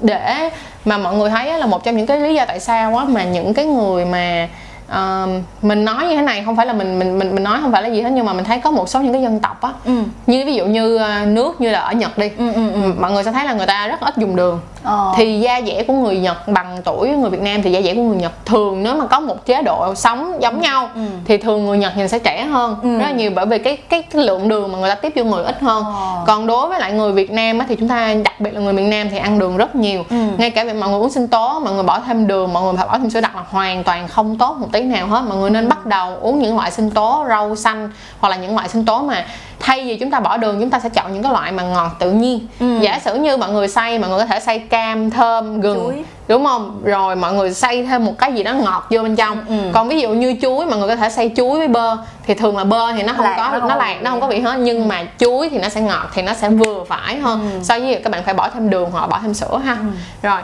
để 0.00 0.50
mà 0.84 0.98
mọi 0.98 1.14
người 1.14 1.30
thấy 1.30 1.58
là 1.58 1.66
một 1.66 1.84
trong 1.84 1.96
những 1.96 2.06
cái 2.06 2.20
lý 2.20 2.34
do 2.34 2.44
tại 2.46 2.60
sao 2.60 2.96
á 2.96 3.04
mà 3.04 3.24
những 3.24 3.54
cái 3.54 3.64
người 3.64 4.04
mà 4.04 4.48
ờ, 4.92 5.28
mình 5.62 5.84
nói 5.84 6.06
như 6.08 6.16
thế 6.16 6.22
này 6.22 6.42
không 6.44 6.56
phải 6.56 6.66
là 6.66 6.72
mình 6.72 6.98
mình 6.98 7.18
mình 7.18 7.34
mình 7.34 7.44
nói 7.44 7.58
không 7.62 7.72
phải 7.72 7.82
là 7.82 7.88
gì 7.88 8.00
hết 8.02 8.10
nhưng 8.10 8.26
mà 8.26 8.32
mình 8.32 8.44
thấy 8.44 8.58
có 8.60 8.70
một 8.70 8.88
số 8.88 9.00
những 9.00 9.12
cái 9.12 9.22
dân 9.22 9.40
tộc 9.40 9.60
á 9.62 9.70
Ừ. 9.84 9.92
như 10.26 10.42
ví 10.46 10.54
dụ 10.54 10.64
như 10.66 10.96
ờ, 10.96 11.24
nước 11.26 11.60
như 11.60 11.70
là 11.70 11.78
ở 11.80 11.92
Nhật 11.92 12.18
đi 12.18 12.30
Ừ, 12.38 12.52
ừ, 12.54 12.72
ừ. 12.72 12.92
mọi 13.00 13.12
người 13.12 13.24
sẽ 13.24 13.32
thấy 13.32 13.44
là 13.44 13.52
người 13.52 13.66
ta 13.66 13.86
rất 13.88 14.00
ít 14.00 14.14
dùng 14.16 14.36
đường 14.36 14.60
Ờ. 14.84 15.12
thì 15.16 15.40
da 15.40 15.60
dẻ 15.66 15.82
của 15.86 15.92
người 15.92 16.16
Nhật 16.18 16.48
bằng 16.48 16.76
tuổi 16.84 17.08
người 17.08 17.30
Việt 17.30 17.40
Nam 17.40 17.62
thì 17.62 17.72
da 17.72 17.80
dẻ 17.82 17.94
của 17.94 18.02
người 18.02 18.16
Nhật 18.16 18.32
thường 18.46 18.82
nếu 18.82 18.94
mà 18.94 19.06
có 19.06 19.20
một 19.20 19.46
chế 19.46 19.62
độ 19.62 19.94
sống 19.94 20.38
giống 20.42 20.60
nhau 20.60 20.88
Ừ. 20.94 21.00
thì 21.24 21.36
thường 21.36 21.66
người 21.66 21.78
Nhật 21.78 21.96
nhìn 21.96 22.08
sẽ 22.08 22.18
trẻ 22.18 22.44
hơn 22.44 22.76
Ừ. 22.82 22.98
rất 22.98 23.04
là 23.04 23.12
nhiều 23.12 23.30
bởi 23.34 23.46
vì 23.46 23.58
cái 23.58 23.76
cái, 23.76 24.02
cái 24.02 24.24
lượng 24.24 24.48
đường 24.48 24.72
mà 24.72 24.78
người 24.78 24.88
ta 24.90 24.94
tiếp 24.94 25.12
vô 25.16 25.24
người 25.24 25.44
ít 25.44 25.60
hơn 25.60 25.84
Ờ. 25.84 26.22
còn 26.26 26.46
đối 26.46 26.68
với 26.68 26.80
lại 26.80 26.92
người 26.92 27.12
Việt 27.12 27.30
Nam 27.30 27.58
á, 27.58 27.66
thì 27.68 27.76
chúng 27.76 27.88
ta 27.88 28.14
đặc 28.24 28.40
biệt 28.40 28.54
là 28.54 28.60
người 28.60 28.72
miền 28.72 28.90
Nam 28.90 29.08
thì 29.10 29.18
ăn 29.18 29.38
đường 29.38 29.56
rất 29.56 29.74
nhiều 29.74 30.04
Ừ. 30.10 30.16
ngay 30.38 30.50
cả 30.50 30.64
việc 30.64 30.74
mọi 30.76 30.90
người 30.90 30.98
uống 31.00 31.10
sinh 31.10 31.28
tố 31.28 31.60
mọi 31.64 31.74
người 31.74 31.82
bỏ 31.82 32.00
thêm 32.06 32.26
đường 32.26 32.52
mọi 32.52 32.62
người 32.62 32.72
bỏ 32.86 32.98
thêm 32.98 33.10
sữa 33.10 33.20
đặc 33.20 33.36
là 33.36 33.42
hoàn 33.50 33.84
toàn 33.84 34.08
không 34.08 34.38
tốt 34.38 34.56
một 34.60 34.68
tí 34.72 34.81
nào 34.82 35.06
hết. 35.06 35.22
Mọi 35.28 35.38
người 35.38 35.50
nên 35.50 35.68
bắt 35.68 35.86
đầu 35.86 36.16
uống 36.20 36.38
những 36.38 36.56
loại 36.56 36.70
sinh 36.70 36.90
tố 36.90 37.24
rau 37.28 37.56
xanh 37.56 37.90
hoặc 38.20 38.28
là 38.28 38.36
những 38.36 38.54
loại 38.54 38.68
sinh 38.68 38.84
tố 38.84 39.02
mà 39.02 39.26
thay 39.60 39.84
vì 39.84 39.96
chúng 39.96 40.10
ta 40.10 40.20
bỏ 40.20 40.36
đường 40.36 40.60
chúng 40.60 40.70
ta 40.70 40.78
sẽ 40.80 40.88
chọn 40.88 41.12
những 41.12 41.22
cái 41.22 41.32
loại 41.32 41.52
mà 41.52 41.62
ngọt 41.62 41.90
tự 41.98 42.10
nhiên. 42.12 42.46
Ừ. 42.60 42.78
giả 42.80 42.98
sử 43.04 43.14
như 43.14 43.36
mọi 43.36 43.50
người 43.50 43.68
xay 43.68 43.98
mọi 43.98 44.10
người 44.10 44.18
có 44.18 44.26
thể 44.26 44.40
xay 44.40 44.58
cam 44.58 45.10
thơm 45.10 45.60
gừng 45.60 45.78
Chuối. 45.84 46.04
đúng 46.28 46.44
không? 46.44 46.80
Rồi 46.84 47.16
mọi 47.16 47.32
người 47.32 47.54
xay 47.54 47.82
thêm 47.82 48.04
một 48.04 48.12
cái 48.18 48.32
gì 48.32 48.42
đó 48.42 48.52
ngọt 48.52 48.86
vô 48.90 49.02
bên 49.02 49.16
trong. 49.16 49.38
Ừ, 49.48 49.58
ừ. 49.58 49.70
còn 49.72 49.88
ví 49.88 50.00
dụ 50.00 50.08
như 50.10 50.36
chuối 50.42 50.66
mọi 50.66 50.78
người 50.78 50.88
có 50.88 50.96
thể 50.96 51.10
xay 51.10 51.30
chuối 51.36 51.58
với 51.58 51.68
bơ. 51.68 51.96
Thì 52.26 52.34
thường 52.34 52.56
là 52.56 52.64
bơ 52.64 52.92
thì 52.92 53.02
nó 53.02 53.12
không 53.12 53.24
Lạc, 53.24 53.34
có 53.36 53.58
nó 53.58 53.68
nó 53.68 53.76
lạc 53.76 53.96
nó 54.02 54.10
không 54.10 54.20
có 54.20 54.26
vị 54.26 54.40
hết. 54.40 54.56
Nhưng 54.58 54.88
mà 54.88 55.04
chuối 55.18 55.48
thì 55.48 55.58
nó 55.58 55.68
sẽ 55.68 55.80
ngọt 55.80 56.08
thì 56.14 56.22
nó 56.22 56.32
sẽ 56.34 56.48
vừa 56.48 56.84
phải 56.88 57.16
hơn 57.16 57.50
Ừ. 57.52 57.58
so 57.62 57.78
với 57.78 58.00
các 58.04 58.10
bạn 58.12 58.22
phải 58.24 58.34
bỏ 58.34 58.48
thêm 58.54 58.70
đường 58.70 58.90
hoặc 58.90 59.06
bỏ 59.06 59.18
thêm 59.22 59.34
sữa 59.34 59.60
ha. 59.64 59.76
Rồi 60.22 60.40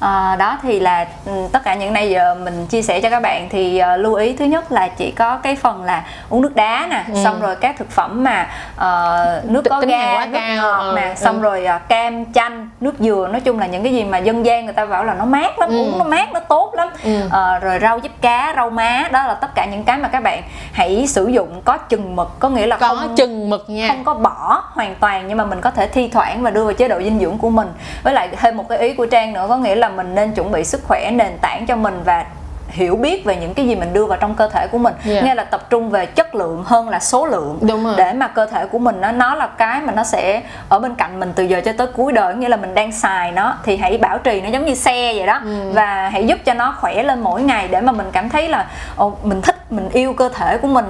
Ờ, 0.00 0.36
đó 0.38 0.58
thì 0.62 0.80
là 0.80 1.06
ừ, 1.26 1.32
tất 1.52 1.64
cả 1.64 1.74
những 1.74 1.92
này 1.92 2.10
giờ 2.10 2.34
mình 2.34 2.66
chia 2.66 2.82
sẻ 2.82 3.00
cho 3.00 3.10
các 3.10 3.20
bạn 3.22 3.48
thì 3.50 3.78
ờ, 3.78 3.96
lưu 3.96 4.14
ý 4.14 4.36
thứ 4.36 4.44
nhất 4.44 4.72
là 4.72 4.88
chỉ 4.88 5.10
có 5.10 5.36
cái 5.36 5.56
phần 5.56 5.84
là 5.84 6.04
uống 6.30 6.42
nước 6.42 6.56
đá 6.56 6.86
nè 6.90 7.04
Ừ. 7.14 7.24
xong 7.24 7.40
rồi 7.40 7.56
các 7.56 7.74
thực 7.78 7.90
phẩm 7.90 8.24
mà 8.24 8.46
ờ, 8.76 9.42
nước 9.44 9.62
có 9.70 9.80
ga 9.80 10.26
nước 10.26 10.30
cao, 10.38 10.56
ngọt 10.56 10.82
ừ, 10.82 10.92
nè 10.96 11.08
ừ. 11.08 11.14
xong 11.16 11.40
rồi 11.40 11.64
ờ, 11.64 11.78
cam 11.88 12.32
chanh 12.32 12.68
nước 12.80 12.94
dừa 12.98 13.28
nói 13.32 13.40
chung 13.40 13.58
là 13.58 13.66
những 13.66 13.82
cái 13.82 13.92
gì 13.92 14.04
mà 14.04 14.18
dân 14.18 14.46
gian 14.46 14.64
người 14.64 14.74
ta 14.74 14.86
bảo 14.86 15.04
là 15.04 15.14
nó 15.14 15.24
mát 15.24 15.58
lắm 15.58 15.70
Ừ. 15.70 15.76
uống 15.78 15.98
nó 15.98 16.04
mát 16.04 16.32
nó 16.32 16.40
tốt 16.40 16.74
lắm 16.74 16.88
Ừ. 17.04 17.20
Ờ, 17.30 17.58
rồi 17.58 17.78
rau 17.82 18.00
diếp 18.02 18.10
cá 18.22 18.52
rau 18.56 18.70
má 18.70 19.04
đó 19.12 19.26
là 19.26 19.34
tất 19.34 19.48
cả 19.54 19.66
những 19.70 19.84
cái 19.84 19.98
mà 19.98 20.08
các 20.08 20.22
bạn 20.22 20.42
hãy 20.72 21.06
sử 21.06 21.26
dụng 21.26 21.62
có 21.64 21.76
chừng 21.76 22.16
mực 22.16 22.38
có 22.38 22.48
nghĩa 22.48 22.66
là 22.66 22.76
có 22.76 22.88
không 22.88 23.14
chừng 23.16 23.50
mực 23.50 23.70
nha 23.70 23.88
không 23.88 24.04
có 24.04 24.14
bỏ 24.14 24.62
hoàn 24.74 24.94
toàn 24.94 25.28
nhưng 25.28 25.36
mà 25.38 25.44
mình 25.44 25.60
có 25.60 25.70
thể 25.70 25.86
thi 25.86 26.08
thoảng 26.08 26.42
và 26.42 26.50
đưa 26.50 26.64
vào 26.64 26.72
chế 26.72 26.88
độ 26.88 26.98
dinh 27.02 27.18
dưỡng 27.20 27.38
của 27.38 27.50
mình 27.50 27.68
với 28.02 28.14
lại 28.14 28.28
thêm 28.40 28.56
một 28.56 28.68
cái 28.68 28.78
ý 28.78 28.94
của 28.94 29.06
trang 29.06 29.32
nữa 29.32 29.46
có 29.48 29.56
nghĩa 29.56 29.74
là 29.74 29.89
mình 29.90 30.14
nên 30.14 30.32
chuẩn 30.32 30.52
bị 30.52 30.64
sức 30.64 30.80
khỏe 30.88 31.10
nền 31.10 31.38
tảng 31.40 31.66
cho 31.66 31.76
mình 31.76 32.00
và 32.04 32.24
hiểu 32.68 32.96
biết 32.96 33.24
về 33.24 33.36
những 33.36 33.54
cái 33.54 33.66
gì 33.68 33.74
mình 33.76 33.92
đưa 33.92 34.06
vào 34.06 34.18
trong 34.20 34.34
cơ 34.34 34.48
thể 34.48 34.66
của 34.72 34.78
mình 34.78 34.94
Yeah. 35.06 35.24
nghĩa 35.24 35.34
là 35.34 35.44
tập 35.44 35.70
trung 35.70 35.90
về 35.90 36.06
chất 36.06 36.34
lượng 36.34 36.62
hơn 36.66 36.88
là 36.88 36.98
số 37.00 37.26
lượng 37.26 37.58
Đúng 37.60 37.84
rồi. 37.84 37.94
để 37.96 38.12
mà 38.12 38.28
cơ 38.28 38.46
thể 38.46 38.66
của 38.66 38.78
mình 38.78 39.00
nó 39.00 39.12
nó 39.12 39.34
là 39.34 39.46
cái 39.46 39.80
mà 39.80 39.92
nó 39.92 40.04
sẽ 40.04 40.42
ở 40.68 40.78
bên 40.78 40.94
cạnh 40.94 41.20
mình 41.20 41.32
từ 41.36 41.44
giờ 41.44 41.60
cho 41.64 41.72
tới 41.78 41.86
cuối 41.86 42.12
đời 42.12 42.34
nghĩa 42.34 42.48
là 42.48 42.56
mình 42.56 42.74
đang 42.74 42.92
xài 42.92 43.32
nó 43.32 43.54
thì 43.64 43.76
hãy 43.76 43.98
bảo 43.98 44.18
trì 44.18 44.40
nó 44.40 44.48
giống 44.48 44.66
như 44.66 44.74
xe 44.74 45.12
vậy 45.16 45.26
đó 45.26 45.40
Ừ. 45.44 45.70
và 45.74 46.08
hãy 46.08 46.26
giúp 46.26 46.38
cho 46.44 46.54
nó 46.54 46.74
khỏe 46.80 47.02
lên 47.02 47.20
mỗi 47.20 47.42
ngày 47.42 47.68
để 47.68 47.80
mà 47.80 47.92
mình 47.92 48.06
cảm 48.12 48.28
thấy 48.28 48.48
là 48.48 48.66
ồ, 48.96 49.16
mình 49.22 49.42
thích 49.42 49.56
mình 49.70 49.88
yêu 49.92 50.12
cơ 50.12 50.28
thể 50.28 50.58
của 50.58 50.68
mình 50.68 50.86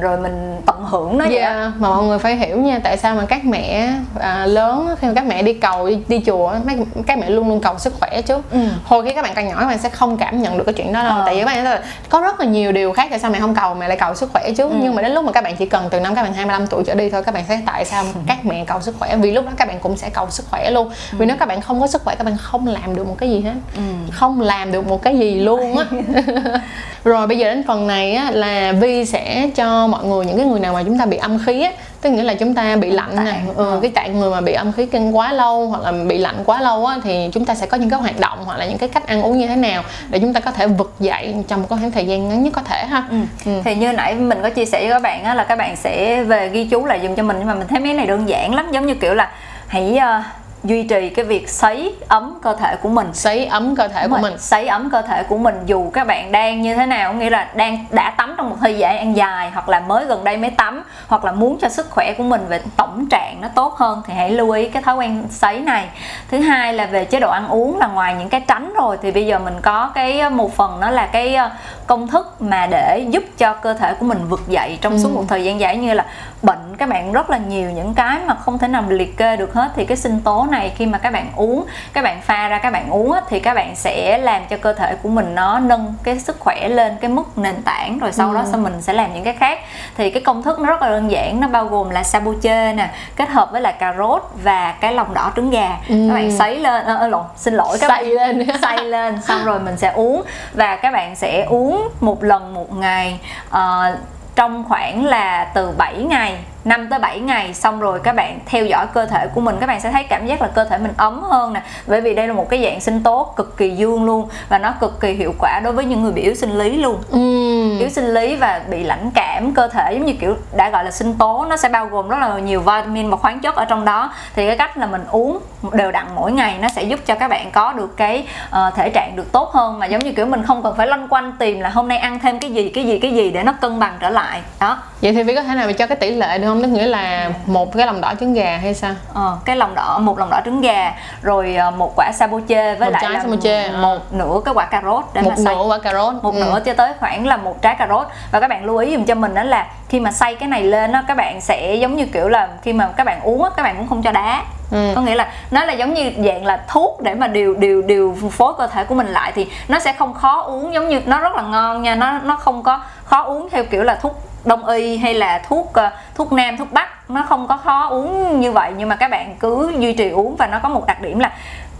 rồi 0.00 0.16
mình 0.18 0.49
tận 0.66 0.84
hưởng 0.84 1.18
nó 1.18 1.24
vậy. 1.24 1.36
Yeah, 1.36 1.72
mà 1.78 1.88
mọi 1.88 2.04
người 2.04 2.18
phải 2.18 2.36
hiểu 2.36 2.56
nha 2.56 2.80
tại 2.84 2.96
sao 2.96 3.14
mà 3.14 3.24
các 3.26 3.44
mẹ 3.44 3.92
à, 4.20 4.46
lớn 4.46 4.88
khi 5.00 5.06
mà 5.08 5.12
các 5.14 5.24
mẹ 5.26 5.42
đi 5.42 5.52
cầu 5.52 5.88
đi, 5.88 5.98
đi 6.08 6.22
chùa 6.26 6.52
mấy 6.66 6.76
các 7.06 7.18
mẹ 7.18 7.30
luôn 7.30 7.48
luôn 7.48 7.60
cầu 7.60 7.78
sức 7.78 7.94
khỏe 8.00 8.22
chứ 8.22 8.34
Ừ. 8.50 8.58
hồi 8.84 9.04
khi 9.04 9.12
các 9.12 9.22
bạn 9.22 9.32
còn 9.36 9.48
nhỏ 9.48 9.56
các 9.60 9.66
bạn 9.66 9.78
sẽ 9.78 9.88
không 9.88 10.16
cảm 10.16 10.42
nhận 10.42 10.58
được 10.58 10.64
cái 10.64 10.72
chuyện 10.74 10.92
đó 10.92 11.02
đâu 11.02 11.16
Ờ. 11.16 11.22
tại 11.26 11.34
vì 11.34 11.40
các 11.40 11.46
bạn 11.46 11.64
là 11.64 11.82
có 12.08 12.20
rất 12.20 12.40
là 12.40 12.46
nhiều 12.46 12.72
điều 12.72 12.92
khác 12.92 13.06
tại 13.10 13.18
sao 13.18 13.30
mẹ 13.30 13.40
không 13.40 13.54
cầu 13.54 13.74
mẹ 13.74 13.88
lại 13.88 13.96
cầu 14.00 14.14
sức 14.14 14.30
khỏe 14.32 14.50
chứ 14.56 14.62
Ừ. 14.64 14.74
nhưng 14.82 14.94
mà 14.94 15.02
đến 15.02 15.12
lúc 15.12 15.24
mà 15.24 15.32
các 15.32 15.44
bạn 15.44 15.56
chỉ 15.56 15.66
cần 15.66 15.84
từ 15.90 16.00
năm 16.00 16.14
các 16.14 16.22
bạn 16.22 16.32
25 16.34 16.66
tuổi 16.66 16.84
trở 16.86 16.94
đi 16.94 17.10
thôi 17.10 17.22
các 17.22 17.34
bạn 17.34 17.44
sẽ 17.48 17.60
tại 17.66 17.84
sao 17.84 18.04
các 18.26 18.44
mẹ 18.44 18.64
cầu 18.66 18.80
sức 18.80 18.94
khỏe 18.98 19.16
vì 19.16 19.30
lúc 19.32 19.44
đó 19.46 19.52
các 19.56 19.68
bạn 19.68 19.78
cũng 19.80 19.96
sẽ 19.96 20.10
cầu 20.10 20.26
sức 20.30 20.46
khỏe 20.50 20.70
luôn 20.70 20.90
vì 21.12 21.26
nếu 21.26 21.36
các 21.36 21.48
bạn 21.48 21.60
không 21.60 21.80
có 21.80 21.86
sức 21.86 22.04
khỏe 22.04 22.14
các 22.14 22.24
bạn 22.24 22.36
không 22.36 22.66
làm 22.66 22.96
được 22.96 23.06
một 23.08 23.16
cái 23.18 23.30
gì 23.30 23.40
hết 23.40 23.54
Ừ. 23.76 23.82
không 24.12 24.40
làm 24.40 24.72
được 24.72 24.86
một 24.88 25.02
cái 25.02 25.18
gì 25.18 25.34
luôn 25.40 25.76
á 25.78 25.84
rồi 27.04 27.26
bây 27.26 27.38
giờ 27.38 27.48
đến 27.48 27.64
phần 27.66 27.86
này 27.86 28.12
á 28.14 28.30
là 28.30 28.72
vi 28.72 29.04
sẽ 29.04 29.50
cho 29.54 29.86
mọi 29.86 30.04
người 30.04 30.26
những 30.26 30.36
cái 30.36 30.46
người 30.50 30.60
nào 30.60 30.72
mà 30.74 30.82
chúng 30.82 30.98
ta 30.98 31.06
bị 31.06 31.16
âm 31.16 31.38
khí 31.46 31.62
á 31.62 31.70
tức 32.00 32.10
nghĩa 32.10 32.22
là 32.22 32.34
chúng 32.34 32.54
ta 32.54 32.76
bị 32.76 32.90
lạnh 32.90 33.24
nè 33.24 33.40
ừ, 33.56 33.64
ờ. 33.70 33.78
cái 33.82 33.90
tạng 33.90 34.20
người 34.20 34.30
mà 34.30 34.40
bị 34.40 34.52
âm 34.52 34.72
khí 34.72 34.86
kinh 34.86 35.16
quá 35.16 35.32
lâu 35.32 35.66
hoặc 35.66 35.82
là 35.82 35.92
bị 35.92 36.18
lạnh 36.18 36.36
quá 36.46 36.60
lâu 36.60 36.86
á 36.86 36.98
thì 37.04 37.28
chúng 37.32 37.44
ta 37.44 37.54
sẽ 37.54 37.66
có 37.66 37.76
những 37.76 37.90
cái 37.90 38.00
hoạt 38.00 38.20
động 38.20 38.38
hoặc 38.44 38.58
là 38.58 38.66
những 38.66 38.78
cái 38.78 38.88
cách 38.88 39.06
ăn 39.06 39.22
uống 39.22 39.38
như 39.38 39.46
thế 39.46 39.56
nào 39.56 39.82
để 40.10 40.18
chúng 40.18 40.32
ta 40.34 40.40
có 40.40 40.50
thể 40.50 40.66
vực 40.66 40.94
dậy 41.00 41.34
trong 41.48 41.60
một 41.60 41.66
khoảng 41.68 41.90
thời 41.90 42.06
gian 42.06 42.28
ngắn 42.28 42.42
nhất 42.42 42.52
có 42.56 42.62
thể 42.62 42.84
ha 42.86 43.02
Ừ. 43.10 43.16
Ừ. 43.46 43.60
thì 43.64 43.74
như 43.74 43.92
nãy 43.92 44.14
mình 44.14 44.38
có 44.42 44.50
chia 44.50 44.64
sẻ 44.64 44.80
với 44.80 44.90
các 44.90 45.02
bạn 45.02 45.24
á, 45.24 45.34
là 45.34 45.44
các 45.44 45.56
bạn 45.58 45.76
sẽ 45.76 46.22
về 46.24 46.48
ghi 46.48 46.64
chú 46.64 46.84
lại 46.86 47.00
dùm 47.02 47.14
cho 47.14 47.22
mình 47.22 47.36
nhưng 47.38 47.46
mà 47.48 47.54
mình 47.54 47.68
thấy 47.68 47.80
mấy 47.80 47.94
này 47.94 48.06
đơn 48.06 48.28
giản 48.28 48.54
lắm 48.54 48.66
giống 48.72 48.86
như 48.86 48.94
kiểu 48.94 49.14
là 49.14 49.30
hãy 49.66 49.96
ờ, 49.96 50.22
duy 50.64 50.82
trì 50.82 51.08
cái 51.10 51.24
việc 51.24 51.48
sấy 51.48 51.94
ấm 52.08 52.38
cơ 52.42 52.54
thể 52.54 52.76
của 52.76 52.88
mình. 52.88 53.08
Sấy 53.12 53.46
ấm 53.46 53.76
cơ 53.76 53.88
thể 53.88 54.02
Đúng 54.02 54.10
của 54.10 54.16
rồi, 54.22 54.30
mình. 54.30 54.38
sấy 54.40 54.66
ấm 54.68 54.90
cơ 54.90 55.02
thể 55.02 55.22
của 55.22 55.38
mình 55.38 55.54
dù 55.66 55.90
các 55.90 56.06
bạn 56.06 56.32
đang 56.32 56.62
như 56.62 56.74
thế 56.74 56.86
nào 56.86 57.14
nghĩa 57.14 57.30
là 57.30 57.48
đang 57.54 57.84
đã 57.90 58.10
tắm 58.10 58.34
trong 58.36 58.50
một 58.50 58.56
thời 58.60 58.78
gian 58.78 59.16
dài 59.16 59.50
hoặc 59.50 59.68
là 59.68 59.80
mới 59.80 60.04
gần 60.04 60.24
đây 60.24 60.36
mới 60.36 60.50
tắm 60.50 60.82
hoặc 61.08 61.24
là 61.24 61.32
muốn 61.32 61.58
cho 61.60 61.68
sức 61.68 61.90
khỏe 61.90 62.12
của 62.18 62.22
mình 62.24 62.46
về 62.48 62.60
tổng 62.76 63.06
trạng 63.10 63.40
nó 63.40 63.48
tốt 63.54 63.74
hơn 63.76 64.02
thì 64.06 64.14
hãy 64.14 64.30
lưu 64.30 64.50
ý 64.50 64.68
cái 64.68 64.82
thói 64.82 64.96
quen 64.96 65.24
sấy 65.30 65.60
này. 65.60 65.88
Thứ 66.30 66.38
hai 66.40 66.72
là 66.74 66.86
về 66.86 67.04
chế 67.04 67.20
độ 67.20 67.30
ăn 67.30 67.48
uống 67.48 67.78
là 67.78 67.86
ngoài 67.86 68.14
những 68.18 68.28
cái 68.28 68.40
tránh 68.40 68.72
rồi 68.74 68.98
thì 69.02 69.10
bây 69.10 69.26
giờ 69.26 69.38
mình 69.38 69.54
có 69.62 69.90
cái 69.94 70.30
một 70.30 70.56
phần 70.56 70.80
đó 70.80 70.90
là 70.90 71.06
cái 71.06 71.34
ờ, 71.34 71.50
công 71.86 72.08
thức 72.08 72.42
mà 72.42 72.66
để 72.70 73.06
giúp 73.10 73.22
cho 73.38 73.54
cơ 73.54 73.74
thể 73.74 73.94
của 73.94 74.06
mình 74.06 74.18
vực 74.28 74.48
dậy 74.48 74.78
trong 74.80 74.98
suốt 74.98 75.08
Ừ. 75.10 75.14
một 75.14 75.24
thời 75.28 75.44
gian 75.44 75.60
dài. 75.60 75.76
Như 75.76 75.94
là 75.94 76.04
bệnh 76.42 76.76
các 76.78 76.88
bạn 76.88 77.12
rất 77.12 77.30
là 77.30 77.38
nhiều 77.38 77.70
những 77.70 77.94
cái 77.94 78.18
mà 78.26 78.34
không 78.34 78.58
thể 78.58 78.68
nào 78.68 78.84
liệt 78.88 79.16
kê 79.16 79.36
được 79.36 79.54
hết 79.54 79.68
thì 79.76 79.84
cái 79.84 79.96
sinh 79.96 80.20
tố 80.20 80.46
này 80.50 80.72
khi 80.76 80.86
mà 80.86 80.98
các 80.98 81.12
bạn 81.12 81.26
uống 81.36 81.64
các 81.92 82.04
bạn 82.04 82.20
pha 82.20 82.48
ra 82.48 82.58
các 82.58 82.70
bạn 82.72 82.90
uống 82.90 83.12
á, 83.12 83.20
thì 83.28 83.40
các 83.40 83.54
bạn 83.54 83.76
sẽ 83.76 84.18
làm 84.18 84.42
cho 84.50 84.56
cơ 84.56 84.72
thể 84.72 84.94
của 85.02 85.08
mình 85.08 85.34
nó 85.34 85.58
nâng 85.58 85.94
cái 86.02 86.18
sức 86.18 86.40
khỏe 86.40 86.68
lên 86.68 86.96
cái 87.00 87.10
mức 87.10 87.38
nền 87.38 87.62
tảng 87.62 87.98
rồi 87.98 88.12
sau 88.12 88.34
đó 88.34 88.40
Ừ. 88.40 88.46
sau 88.50 88.60
mình 88.60 88.82
sẽ 88.82 88.92
làm 88.92 89.14
những 89.14 89.24
cái 89.24 89.34
khác 89.34 89.58
thì 89.96 90.10
cái 90.10 90.22
công 90.22 90.42
thức 90.42 90.60
nó 90.60 90.66
rất 90.66 90.82
là 90.82 90.88
đơn 90.88 91.10
giản 91.10 91.40
nó 91.40 91.48
bao 91.48 91.64
gồm 91.66 91.90
là 91.90 92.02
saboche 92.02 92.72
nè 92.72 92.90
kết 93.16 93.28
hợp 93.28 93.48
với 93.52 93.60
là 93.60 93.72
cà 93.72 93.94
rốt 93.98 94.30
và 94.42 94.72
cái 94.80 94.92
lòng 94.92 95.14
đỏ 95.14 95.32
trứng 95.36 95.50
gà 95.50 95.76
Ừ. 95.88 95.94
các 96.08 96.14
bạn 96.14 96.38
sấy 96.38 96.56
lên 96.58 96.84
ờ, 96.84 97.08
lộn 97.08 97.24
xin 97.36 97.54
lỗi 97.54 97.78
các 97.80 97.88
Xay 97.88 98.04
bạn 98.04 98.08
lên. 98.36 98.46
xay 98.62 98.84
lên 98.84 99.22
xong 99.22 99.44
rồi 99.44 99.60
mình 99.60 99.76
sẽ 99.76 99.92
uống 99.94 100.22
và 100.54 100.76
các 100.76 100.92
bạn 100.92 101.16
sẽ 101.16 101.42
uống 101.48 101.88
một 102.00 102.22
lần 102.24 102.54
một 102.54 102.72
ngày 102.72 103.18
ờ, 103.50 103.96
trong 104.36 104.64
khoảng 104.68 105.04
là 105.04 105.44
từ 105.54 105.72
7 105.78 105.94
ngày 106.02 106.38
5 106.64 106.88
tới 106.88 106.98
7 106.98 107.20
ngày 107.20 107.54
xong 107.54 107.80
rồi 107.80 108.00
các 108.02 108.12
bạn 108.16 108.38
theo 108.46 108.66
dõi 108.66 108.86
cơ 108.94 109.06
thể 109.06 109.26
của 109.34 109.40
mình 109.40 109.56
các 109.60 109.66
bạn 109.66 109.80
sẽ 109.80 109.90
thấy 109.90 110.04
cảm 110.04 110.26
giác 110.26 110.42
là 110.42 110.48
cơ 110.48 110.64
thể 110.64 110.78
mình 110.78 110.92
ấm 110.96 111.22
hơn 111.22 111.52
nè. 111.52 111.62
Bởi 111.86 112.00
vì 112.00 112.14
đây 112.14 112.26
là 112.28 112.32
một 112.32 112.48
cái 112.48 112.62
dạng 112.64 112.80
sinh 112.80 113.02
tố 113.02 113.32
cực 113.36 113.56
kỳ 113.56 113.70
dương 113.70 114.04
luôn 114.04 114.28
và 114.48 114.58
nó 114.58 114.74
cực 114.80 115.00
kỳ 115.00 115.12
hiệu 115.12 115.34
quả 115.38 115.60
đối 115.64 115.72
với 115.72 115.84
những 115.84 116.02
người 116.02 116.12
bị 116.12 116.22
yếu 116.22 116.34
sinh 116.34 116.58
lý 116.58 116.76
luôn. 116.76 116.98
Ừm. 117.10 117.78
yếu 117.78 117.88
sinh 117.88 118.14
lý 118.14 118.36
và 118.36 118.60
bị 118.70 118.82
lãnh 118.82 119.10
cảm 119.14 119.52
cơ 119.54 119.68
thể 119.68 119.92
giống 119.92 120.06
như 120.06 120.12
kiểu 120.12 120.36
đã 120.56 120.70
gọi 120.70 120.84
là 120.84 120.90
sinh 120.90 121.14
tố 121.14 121.46
nó 121.48 121.56
sẽ 121.56 121.68
bao 121.68 121.86
gồm 121.86 122.08
rất 122.08 122.18
là 122.20 122.38
nhiều 122.38 122.60
vitamin 122.60 123.10
và 123.10 123.16
khoáng 123.16 123.40
chất 123.40 123.54
ở 123.54 123.64
trong 123.64 123.84
đó. 123.84 124.12
Thì 124.34 124.46
cái 124.46 124.56
cách 124.56 124.76
là 124.76 124.86
mình 124.86 125.04
uống 125.10 125.38
đều 125.72 125.92
đặn 125.92 126.06
mỗi 126.14 126.32
ngày 126.32 126.58
nó 126.60 126.68
sẽ 126.76 126.82
giúp 126.82 127.00
cho 127.06 127.14
các 127.14 127.28
bạn 127.28 127.50
có 127.50 127.72
được 127.72 127.96
cái 127.96 128.26
ờ, 128.50 128.70
thể 128.76 128.90
trạng 128.94 129.12
được 129.16 129.32
tốt 129.32 129.50
hơn. 129.52 129.78
Mà 129.78 129.86
giống 129.86 130.04
như 130.04 130.12
kiểu 130.12 130.26
mình 130.26 130.42
không 130.46 130.62
cần 130.62 130.74
phải 130.76 130.86
loanh 130.86 131.08
quanh 131.08 131.32
tìm 131.38 131.60
là 131.60 131.68
hôm 131.68 131.88
nay 131.88 131.98
ăn 131.98 132.18
thêm 132.18 132.38
cái 132.38 132.50
gì 132.50 132.68
cái 132.68 132.84
gì 132.84 132.98
cái 132.98 133.14
gì 133.14 133.30
để 133.30 133.42
nó 133.42 133.52
cân 133.52 133.80
bằng 133.80 133.96
trở 134.00 134.10
lại. 134.10 134.40
Đó. 134.60 134.78
Vậy 135.02 135.12
thì 135.12 135.22
vi 135.22 135.34
có 135.34 135.42
thể 135.42 135.54
nào 135.54 135.66
mà 135.66 135.72
cho 135.72 135.86
cái 135.86 135.96
tỷ 135.96 136.10
lệ 136.10 136.38
được 136.38 136.49
không? 136.50 136.62
Tức 136.62 136.68
nghĩa 136.68 136.86
là 136.86 137.30
một 137.46 137.72
cái 137.76 137.86
lòng 137.86 138.00
đỏ 138.00 138.14
trứng 138.20 138.34
gà 138.34 138.58
hay 138.62 138.74
sao? 138.74 138.94
Ờ, 139.14 139.38
cái 139.44 139.56
lòng 139.56 139.74
đỏ 139.74 139.98
một 139.98 140.18
lòng 140.18 140.30
đỏ 140.30 140.40
trứng 140.44 140.60
gà 140.60 140.92
rồi 141.22 141.54
ờ, 141.56 141.70
một 141.70 141.92
quả 141.96 142.12
saboche 142.14 142.74
với 142.74 142.86
Một 142.88 142.92
lại 142.92 143.02
trái 143.02 143.12
là 143.12 143.20
saboche, 143.20 143.70
một 143.72 143.98
nửa 144.12 144.40
cái 144.44 144.54
quả 144.54 144.64
cà 144.66 144.82
rốt 144.84 145.04
để 145.14 145.22
một 145.22 145.30
mà 145.30 145.36
xay. 145.44 145.54
nửa 145.54 145.62
quả 145.68 145.78
cà 145.78 145.92
rốt 145.92 146.14
một 146.22 146.34
Ừ. 146.34 146.40
nửa 146.44 146.60
cho 146.64 146.72
tới 146.74 146.92
khoảng 147.00 147.26
là 147.26 147.36
một 147.36 147.62
trái 147.62 147.74
cà 147.78 147.86
rốt. 147.88 148.06
Và 148.32 148.40
các 148.40 148.48
bạn 148.48 148.64
lưu 148.64 148.76
ý 148.76 148.96
dùm 148.96 149.04
cho 149.04 149.14
mình 149.14 149.34
đó 149.34 149.42
là 149.42 149.66
khi 149.88 150.00
mà 150.00 150.12
xay 150.12 150.34
cái 150.34 150.48
này 150.48 150.62
lên 150.62 150.92
á 150.92 151.04
các 151.08 151.16
bạn 151.16 151.40
sẽ 151.40 151.74
giống 151.74 151.96
như 151.96 152.06
kiểu 152.06 152.28
là 152.28 152.48
khi 152.62 152.72
mà 152.72 152.88
các 152.96 153.04
bạn 153.04 153.20
uống 153.22 153.44
á 153.44 153.50
các 153.56 153.62
bạn 153.62 153.76
cũng 153.76 153.88
không 153.88 154.02
cho 154.02 154.12
đá. 154.12 154.42
Ừ. 154.70 154.92
có 154.94 155.00
nghĩa 155.00 155.14
là 155.14 155.32
nó 155.50 155.64
là 155.64 155.72
giống 155.72 155.94
như 155.94 156.12
dạng 156.24 156.46
là 156.46 156.60
thuốc 156.68 157.00
để 157.02 157.14
mà 157.14 157.26
điều 157.26 157.54
điều 157.54 157.82
điều 157.82 158.16
phối 158.32 158.52
cơ 158.58 158.66
thể 158.66 158.84
của 158.84 158.94
mình 158.94 159.06
lại 159.06 159.32
thì 159.34 159.48
nó 159.68 159.78
sẽ 159.78 159.92
không 159.92 160.14
khó 160.14 160.42
uống 160.42 160.74
giống 160.74 160.88
như 160.88 161.00
nó 161.06 161.20
rất 161.20 161.34
là 161.34 161.42
ngon 161.42 161.82
nha 161.82 161.94
nó 161.94 162.12
nó 162.22 162.36
không 162.36 162.62
có 162.62 162.80
khó 163.04 163.22
uống 163.22 163.48
theo 163.50 163.64
kiểu 163.64 163.82
là 163.82 163.94
thuốc 163.94 164.20
đông 164.44 164.66
y 164.66 164.96
hay 164.96 165.14
là 165.14 165.38
thuốc 165.48 165.72
ờ, 165.72 165.90
thuốc 166.14 166.32
nam 166.32 166.56
thuốc 166.56 166.72
bắc 166.72 167.10
nó 167.10 167.22
không 167.28 167.48
có 167.48 167.56
khó 167.56 167.88
uống 167.88 168.40
như 168.40 168.52
vậy 168.52 168.72
nhưng 168.76 168.88
mà 168.88 168.96
các 168.96 169.10
bạn 169.10 169.36
cứ 169.40 169.72
duy 169.78 169.92
trì 169.92 170.08
uống 170.10 170.36
và 170.36 170.46
nó 170.46 170.58
có 170.62 170.68
một 170.68 170.86
đặc 170.86 171.00
điểm 171.02 171.18
là 171.18 171.30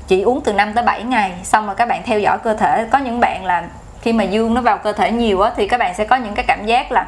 chỉ 0.07 0.23
uống 0.23 0.40
từ 0.40 0.53
5 0.53 0.73
tới 0.75 0.85
7 0.85 1.03
ngày 1.03 1.33
xong 1.42 1.66
rồi 1.66 1.75
các 1.75 1.88
bạn 1.88 2.03
theo 2.05 2.18
dõi 2.20 2.38
cơ 2.38 2.55
thể 2.55 2.87
có 2.90 2.99
những 2.99 3.20
bạn 3.20 3.44
là 3.44 3.62
khi 4.03 4.12
mà 4.12 4.25
dương 4.25 4.55
nó 4.55 4.61
vào 4.61 4.79
cơ 4.79 4.92
thể 4.92 5.12
nhiều 5.12 5.40
á 5.40 5.51
thì 5.57 5.68
các 5.68 5.79
bạn 5.81 5.94
sẽ 5.94 6.05
có 6.05 6.16
những 6.16 6.35
cái 6.35 6.44
cảm 6.49 6.66
giác 6.66 6.92
là 6.92 7.05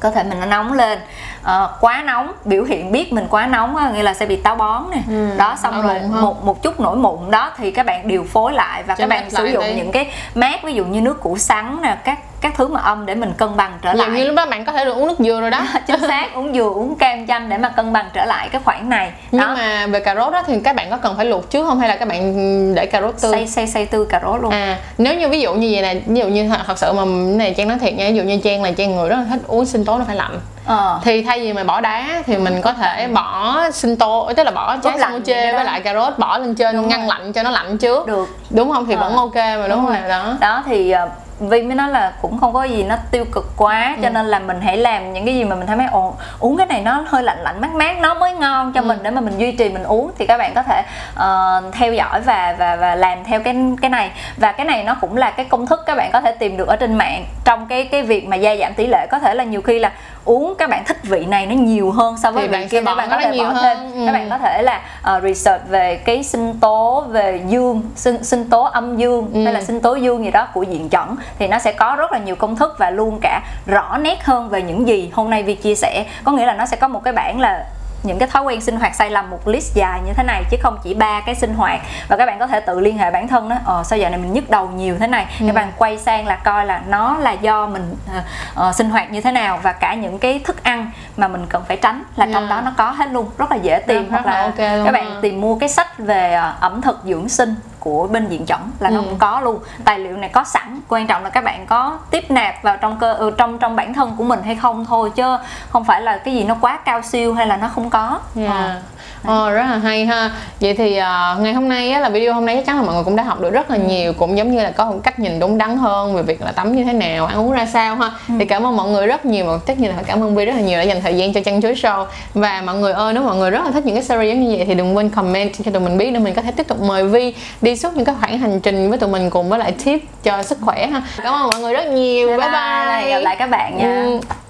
cơ 0.00 0.10
thể 0.10 0.22
mình 0.22 0.40
nó 0.40 0.46
nóng 0.46 0.72
lên 0.72 0.98
Ờ, 1.44 1.76
quá 1.80 2.02
nóng 2.06 2.32
biểu 2.44 2.64
hiện 2.64 2.92
biết 2.92 3.12
mình 3.12 3.26
quá 3.30 3.46
nóng 3.46 3.76
á, 3.76 3.90
nghĩa 3.90 4.02
là 4.02 4.14
sẽ 4.14 4.26
bị 4.26 4.36
táo 4.36 4.54
bón 4.56 4.82
nè 4.92 4.98
Ừ, 5.08 5.30
đó 5.38 5.56
xong 5.62 5.82
rồi 5.82 5.98
không? 6.00 6.22
một 6.22 6.44
một 6.44 6.62
chút 6.62 6.80
nổi 6.80 6.96
mụn 6.96 7.30
đó 7.30 7.50
thì 7.56 7.70
các 7.70 7.86
bạn 7.86 8.08
điều 8.08 8.24
phối 8.32 8.52
lại 8.52 8.82
và 8.82 8.94
Cho 8.94 9.02
các 9.02 9.08
bạn 9.08 9.30
sử 9.30 9.44
dụng 9.44 9.64
đi. 9.66 9.74
những 9.74 9.92
cái 9.92 10.10
mát 10.34 10.62
ví 10.62 10.72
dụ 10.74 10.84
như 10.84 11.00
nước 11.00 11.20
củ 11.20 11.38
sắn 11.38 11.78
nè 11.82 11.96
các 12.04 12.18
các 12.42 12.52
thứ 12.56 12.68
mà 12.68 12.80
âm 12.80 13.06
để 13.06 13.14
mình 13.14 13.32
cân 13.36 13.56
bằng 13.56 13.78
trở 13.82 13.92
lại. 13.92 14.10
như 14.10 14.24
lúc 14.24 14.36
đó 14.36 14.46
bạn 14.46 14.64
có 14.64 14.72
thể 14.72 14.84
được 14.84 14.96
uống 14.96 15.06
nước 15.06 15.18
dừa 15.18 15.40
rồi 15.40 15.50
đó. 15.50 15.60
Chính 15.86 16.00
xác 16.00 16.34
uống 16.34 16.54
dừa 16.54 16.70
uống 16.74 16.94
cam 16.94 17.26
chanh 17.26 17.48
để 17.48 17.58
mà 17.58 17.68
cân 17.68 17.92
bằng 17.92 18.06
trở 18.12 18.24
lại 18.24 18.48
cái 18.52 18.60
khoảng 18.64 18.88
này. 18.88 19.12
Nhưng 19.30 19.40
đó. 19.40 19.54
mà 19.54 19.86
về 19.86 20.00
cà 20.00 20.14
rốt 20.14 20.32
đó 20.32 20.42
thì 20.46 20.60
các 20.64 20.76
bạn 20.76 20.90
có 20.90 20.96
cần 20.96 21.16
phải 21.16 21.26
luộc 21.26 21.50
trước 21.50 21.66
không? 21.66 21.80
Hay 21.80 21.88
là 21.88 21.96
các 21.96 22.08
bạn 22.08 22.74
để 22.74 22.86
cà 22.86 23.00
rốt 23.00 23.14
tươi? 23.22 23.32
Xay 23.32 23.46
xay 23.46 23.66
xay 23.66 23.86
tươi 23.86 24.06
cà 24.08 24.20
rốt 24.24 24.40
luôn. 24.42 24.50
À 24.52 24.78
nếu 24.98 25.14
như 25.14 25.28
ví 25.28 25.40
dụ 25.40 25.54
như 25.54 25.68
vậy 25.72 25.82
này 25.82 26.02
ví 26.06 26.20
dụ 26.20 26.26
như 26.28 26.50
thật 26.66 26.78
sự 26.78 26.92
mà 26.92 27.04
này 27.36 27.54
trang 27.56 27.68
nói 27.68 27.78
thiệt 27.78 27.94
nha 27.94 28.08
ví 28.08 28.16
dụ 28.16 28.22
như 28.22 28.38
trang 28.44 28.62
là 28.62 28.70
trang 28.70 28.96
người 28.96 29.08
rất 29.08 29.16
là 29.16 29.24
thích 29.30 29.40
uống 29.46 29.66
sinh 29.66 29.84
tố 29.84 29.98
nó 29.98 30.04
phải 30.06 30.16
lạnh. 30.16 30.40
Ờ. 30.66 31.00
Thì 31.04 31.22
thay 31.22 31.40
vì 31.40 31.52
mà 31.52 31.64
bỏ 31.64 31.80
đá 31.80 32.22
thì 32.26 32.36
mình 32.36 32.60
có 32.62 32.72
thể 32.72 33.08
bỏ 33.08 33.60
sinh 33.70 33.96
tố 33.96 34.32
tức 34.36 34.44
là 34.44 34.50
bỏ 34.50 34.76
trái 34.76 34.98
vậy 34.98 35.46
đó. 35.46 35.56
với 35.56 35.64
lại 35.64 35.80
cà 35.80 35.94
rốt 35.94 36.18
bỏ 36.18 36.38
lên 36.38 36.54
trên 36.54 36.76
Đúng 36.76 36.88
ngăn 36.88 37.00
rồi. 37.00 37.08
lạnh 37.08 37.32
cho 37.32 37.42
nó 37.42 37.50
lạnh 37.50 37.78
trước. 37.78 38.06
Được. 38.06 38.28
Đúng 38.50 38.72
không? 38.72 38.86
Thì 38.86 38.94
vẫn 38.94 39.12
Ờ. 39.12 39.18
ok 39.18 39.34
mà 39.34 39.68
đúng, 39.68 39.86
không? 39.86 40.08
đó. 40.08 40.36
Đó 40.40 40.62
thì 40.66 40.90
ờ, 40.90 41.08
Vi 41.48 41.62
mới 41.62 41.74
nói 41.74 41.90
là 41.90 42.12
cũng 42.22 42.38
không 42.38 42.52
có 42.52 42.64
gì 42.64 42.82
nó 42.82 42.96
tiêu 43.10 43.24
cực 43.32 43.52
quá 43.56 43.96
cho 44.02 44.08
nên 44.08 44.26
là 44.26 44.38
mình 44.38 44.60
hãy 44.60 44.76
làm 44.76 45.12
những 45.12 45.24
cái 45.24 45.34
gì 45.34 45.44
mà 45.44 45.56
mình 45.56 45.66
thấy 45.66 45.76
mấy 45.76 45.86
ồ 45.86 46.14
uống 46.38 46.56
cái 46.56 46.66
này 46.66 46.80
nó 46.80 47.04
hơi 47.08 47.22
lạnh 47.22 47.38
lạnh 47.40 47.60
mát 47.60 47.74
mát 47.74 47.98
nó 48.00 48.14
mới 48.14 48.32
ngon 48.32 48.72
cho 48.72 48.82
mình 48.82 48.98
để 49.02 49.10
mà 49.10 49.20
mình 49.20 49.38
duy 49.38 49.52
trì 49.52 49.68
mình 49.68 49.82
uống 49.82 50.10
thì 50.18 50.26
các 50.26 50.38
bạn 50.38 50.54
có 50.54 50.62
thể 50.62 50.82
ờ, 51.14 51.62
theo 51.72 51.94
dõi 51.94 52.20
và 52.20 52.56
và 52.58 52.76
và 52.76 52.94
làm 52.94 53.24
theo 53.24 53.40
cái 53.40 53.56
cái 53.82 53.90
này. 53.90 54.10
Và 54.36 54.52
cái 54.52 54.66
này 54.66 54.84
nó 54.84 54.96
cũng 55.00 55.16
là 55.16 55.30
cái 55.30 55.46
công 55.46 55.66
thức 55.66 55.80
các 55.86 55.94
bạn 55.94 56.10
có 56.12 56.20
thể 56.20 56.32
tìm 56.32 56.56
được 56.56 56.68
ở 56.68 56.76
trên 56.76 56.94
mạng. 56.94 57.24
Trong 57.44 57.66
cái 57.66 57.84
cái 57.84 58.02
việc 58.02 58.26
mà 58.26 58.36
gia 58.36 58.56
giảm 58.56 58.74
tỷ 58.74 58.86
lệ 58.86 59.06
có 59.10 59.18
thể 59.18 59.34
là 59.34 59.44
nhiều 59.44 59.62
khi 59.62 59.78
là 59.78 59.92
uống 60.24 60.54
các 60.58 60.70
bạn 60.70 60.84
thích 60.86 60.96
vị 61.02 61.24
này 61.26 61.46
nó 61.46 61.54
nhiều 61.54 61.90
hơn 61.90 62.16
so 62.22 62.30
với 62.30 62.42
Thì 62.42 62.48
vị 62.48 62.52
bạn 62.52 62.68
kia 62.68 62.82
các 62.82 62.94
bạn 62.94 63.10
có 63.10 63.16
thể 63.20 63.30
nhiều 63.32 63.44
bỏ 63.44 63.50
hơn. 63.50 63.62
thêm 63.62 63.92
Ừ. 64.00 64.06
các 64.06 64.12
bạn 64.12 64.30
có 64.30 64.38
thể 64.38 64.62
là 64.62 64.80
ờ, 65.02 65.20
research 65.20 65.68
về 65.68 65.96
cái 65.96 66.22
sinh 66.22 66.54
tố 66.60 67.04
về 67.08 67.40
dương 67.48 67.82
sinh, 67.96 68.24
sinh 68.24 68.50
tố 68.50 68.62
âm 68.62 68.96
dương 68.96 69.30
Ừ. 69.34 69.44
hay 69.44 69.52
là 69.52 69.62
sinh 69.62 69.80
tố 69.80 69.94
dương 69.94 70.24
gì 70.24 70.30
đó 70.30 70.48
của 70.54 70.62
diện 70.62 70.88
chuẩn 70.88 71.16
thì 71.38 71.48
nó 71.48 71.58
sẽ 71.58 71.72
có 71.72 71.94
rất 71.98 72.12
là 72.12 72.18
nhiều 72.18 72.36
công 72.36 72.56
thức 72.56 72.74
và 72.78 72.90
luôn 72.90 73.18
cả 73.22 73.40
rõ 73.66 73.98
nét 73.98 74.24
hơn 74.24 74.48
về 74.48 74.62
những 74.62 74.88
gì 74.88 75.10
hôm 75.14 75.30
nay 75.30 75.42
Vi 75.42 75.54
chia 75.54 75.74
sẻ 75.74 76.04
có 76.24 76.32
nghĩa 76.32 76.46
là 76.46 76.54
nó 76.54 76.66
sẽ 76.66 76.76
có 76.76 76.88
một 76.88 77.04
cái 77.04 77.12
bảng 77.12 77.40
là 77.40 77.64
những 78.02 78.18
cái 78.18 78.28
thói 78.28 78.42
quen 78.42 78.60
sinh 78.60 78.76
hoạt 78.76 78.94
sai 78.94 79.10
lầm 79.10 79.30
một 79.30 79.48
list 79.48 79.74
dài 79.74 80.00
như 80.06 80.12
thế 80.12 80.22
này 80.22 80.44
chứ 80.50 80.56
không 80.62 80.78
chỉ 80.82 80.94
ba 80.94 81.20
cái 81.26 81.34
sinh 81.34 81.54
hoạt 81.54 81.80
và 82.08 82.16
các 82.16 82.26
bạn 82.26 82.38
có 82.38 82.46
thể 82.46 82.60
tự 82.60 82.80
liên 82.80 82.98
hệ 82.98 83.10
bản 83.10 83.28
thân 83.28 83.48
đó. 83.48 83.56
Ờ 83.64 83.82
sao 83.84 83.98
giờ 83.98 84.08
này 84.08 84.18
mình 84.18 84.32
nhức 84.32 84.50
đầu 84.50 84.68
nhiều 84.68 84.96
thế 85.00 85.06
này. 85.06 85.26
Các 85.46 85.54
bạn 85.54 85.72
quay 85.76 85.98
sang 85.98 86.26
là 86.26 86.36
coi 86.36 86.66
là 86.66 86.82
nó 86.88 87.16
là 87.18 87.32
do 87.32 87.66
mình 87.66 87.94
ờ, 88.14 88.20
ờ, 88.54 88.72
sinh 88.72 88.90
hoạt 88.90 89.10
như 89.10 89.20
thế 89.20 89.32
nào 89.32 89.60
và 89.62 89.72
cả 89.72 89.94
những 89.94 90.18
cái 90.18 90.38
thức 90.38 90.62
ăn 90.64 90.90
mà 91.16 91.28
mình 91.28 91.46
cần 91.48 91.62
phải 91.68 91.76
tránh 91.76 92.02
là 92.16 92.26
trong 92.32 92.42
Yeah. 92.42 92.50
đó 92.50 92.60
nó 92.60 92.72
có 92.76 92.90
hết 92.90 93.08
luôn. 93.12 93.30
Rất 93.38 93.50
là 93.50 93.56
dễ 93.56 93.78
tìm 93.86 94.02
Rất- 94.02 94.10
hoặc 94.10 94.26
là 94.26 94.32
là 94.32 94.42
ok 94.42 94.58
luôn 94.58 94.84
các 94.86 94.92
bạn 94.92 95.18
tìm 95.22 95.40
mua 95.40 95.54
cái 95.58 95.68
sách 95.68 95.98
về 95.98 96.32
ờ, 96.32 96.54
ẩm 96.60 96.80
thực 96.82 97.00
dưỡng 97.04 97.28
sinh 97.28 97.54
của 97.82 98.06
bên 98.06 98.28
diện 98.28 98.46
chuẩn 98.46 98.60
là 98.80 98.90
nó 98.90 98.98
Ừ. 99.00 99.04
cũng 99.08 99.18
có 99.18 99.40
luôn 99.40 99.58
tài 99.84 99.98
liệu 99.98 100.16
này 100.16 100.28
có 100.28 100.44
sẵn 100.44 100.80
quan 100.88 101.06
trọng 101.06 101.24
là 101.24 101.30
các 101.30 101.44
bạn 101.44 101.66
có 101.66 101.98
tiếp 102.10 102.30
nạp 102.30 102.62
vào 102.62 102.76
trong 102.76 102.98
cơ 102.98 103.12
ừ, 103.12 103.30
trong 103.38 103.58
trong 103.58 103.76
bản 103.76 103.94
thân 103.94 104.14
của 104.18 104.24
mình 104.24 104.42
hay 104.44 104.56
không 104.56 104.84
thôi 104.88 105.10
chứ 105.14 105.36
không 105.70 105.84
phải 105.84 106.00
là 106.00 106.18
cái 106.18 106.34
gì 106.34 106.44
nó 106.44 106.56
quá 106.60 106.76
cao 106.84 107.02
siêu 107.02 107.34
hay 107.34 107.46
là 107.46 107.56
nó 107.56 107.68
không 107.68 107.90
có 107.90 108.18
Yeah. 108.36 108.52
Ờ. 108.52 108.80
Ờ, 109.24 109.50
rất 109.50 109.62
là 109.62 109.78
hay 109.78 110.06
ha. 110.06 110.30
Vậy 110.60 110.74
thì 110.74 110.96
ờ, 110.96 111.36
ngày 111.40 111.52
hôm 111.52 111.68
nay 111.68 111.90
á, 111.90 112.00
là 112.00 112.08
video 112.08 112.34
hôm 112.34 112.46
nay 112.46 112.56
chắc 112.56 112.66
chắn 112.66 112.76
là 112.76 112.82
mọi 112.82 112.94
người 112.94 113.04
cũng 113.04 113.16
đã 113.16 113.22
học 113.22 113.40
được 113.40 113.50
rất 113.50 113.70
là 113.70 113.76
nhiều 113.76 114.12
cũng 114.12 114.38
giống 114.38 114.52
như 114.52 114.62
là 114.62 114.70
có 114.70 114.84
một 114.84 114.98
cách 115.02 115.18
nhìn 115.18 115.38
đúng 115.38 115.58
đắn 115.58 115.76
hơn 115.76 116.14
về 116.14 116.22
việc 116.22 116.42
là 116.42 116.52
tắm 116.52 116.76
như 116.76 116.84
thế 116.84 116.92
nào 116.92 117.26
ăn 117.26 117.38
uống 117.38 117.52
ra 117.52 117.66
sao 117.72 117.96
ha. 117.96 118.10
Thì 118.38 118.44
cảm 118.44 118.66
ơn 118.66 118.76
mọi 118.76 118.90
người 118.90 119.06
rất 119.06 119.24
nhiều 119.26 119.46
và 119.46 119.58
tất 119.66 119.78
nhiên 119.78 119.88
là 119.90 119.94
phải 119.96 120.04
cảm 120.04 120.22
ơn 120.22 120.36
Vi 120.36 120.44
rất 120.44 120.52
là 120.54 120.60
nhiều 120.60 120.78
đã 120.78 120.82
dành 120.82 121.00
thời 121.02 121.14
gian 121.14 121.32
cho 121.32 121.40
chân 121.40 121.60
chối 121.60 121.74
show. 121.74 122.06
Và 122.34 122.62
mọi 122.66 122.74
người 122.76 122.92
ơi 122.92 123.12
nếu 123.12 123.22
mọi 123.22 123.36
người 123.36 123.50
rất 123.50 123.64
là 123.64 123.70
thích 123.70 123.86
những 123.86 123.94
cái 123.94 124.04
series 124.04 124.34
giống 124.34 124.44
như 124.44 124.56
vậy 124.56 124.66
thì 124.66 124.74
đừng 124.74 124.96
quên 124.96 125.10
comment 125.10 125.52
cho 125.64 125.70
tụi 125.70 125.82
mình 125.82 125.98
biết 125.98 126.10
để 126.10 126.18
mình 126.18 126.34
có 126.34 126.42
thể 126.42 126.50
tiếp 126.50 126.68
tục 126.68 126.80
mời 126.80 127.04
Vi 127.04 127.34
đi 127.62 127.76
suốt 127.76 127.96
những 127.96 128.04
cái 128.04 128.14
khoảng 128.20 128.38
hành 128.38 128.60
trình 128.60 128.90
với 128.90 128.98
tụi 128.98 129.08
mình 129.08 129.30
cùng 129.30 129.48
với 129.48 129.58
lại 129.58 129.72
tip 129.84 130.00
cho 130.22 130.42
sức 130.42 130.58
khỏe 130.60 130.86
ha. 130.86 131.02
Cảm 131.22 131.34
ơn 131.34 131.50
mọi 131.50 131.60
người 131.60 131.74
rất 131.74 131.86
nhiều. 131.86 132.28
Bye 132.28 132.38
bye, 132.38 133.10
gặp 133.10 133.20
lại 133.22 133.36
các 133.38 133.50
bạn 133.50 133.78
nha. 133.78 134.02
Ừ. 134.06 134.41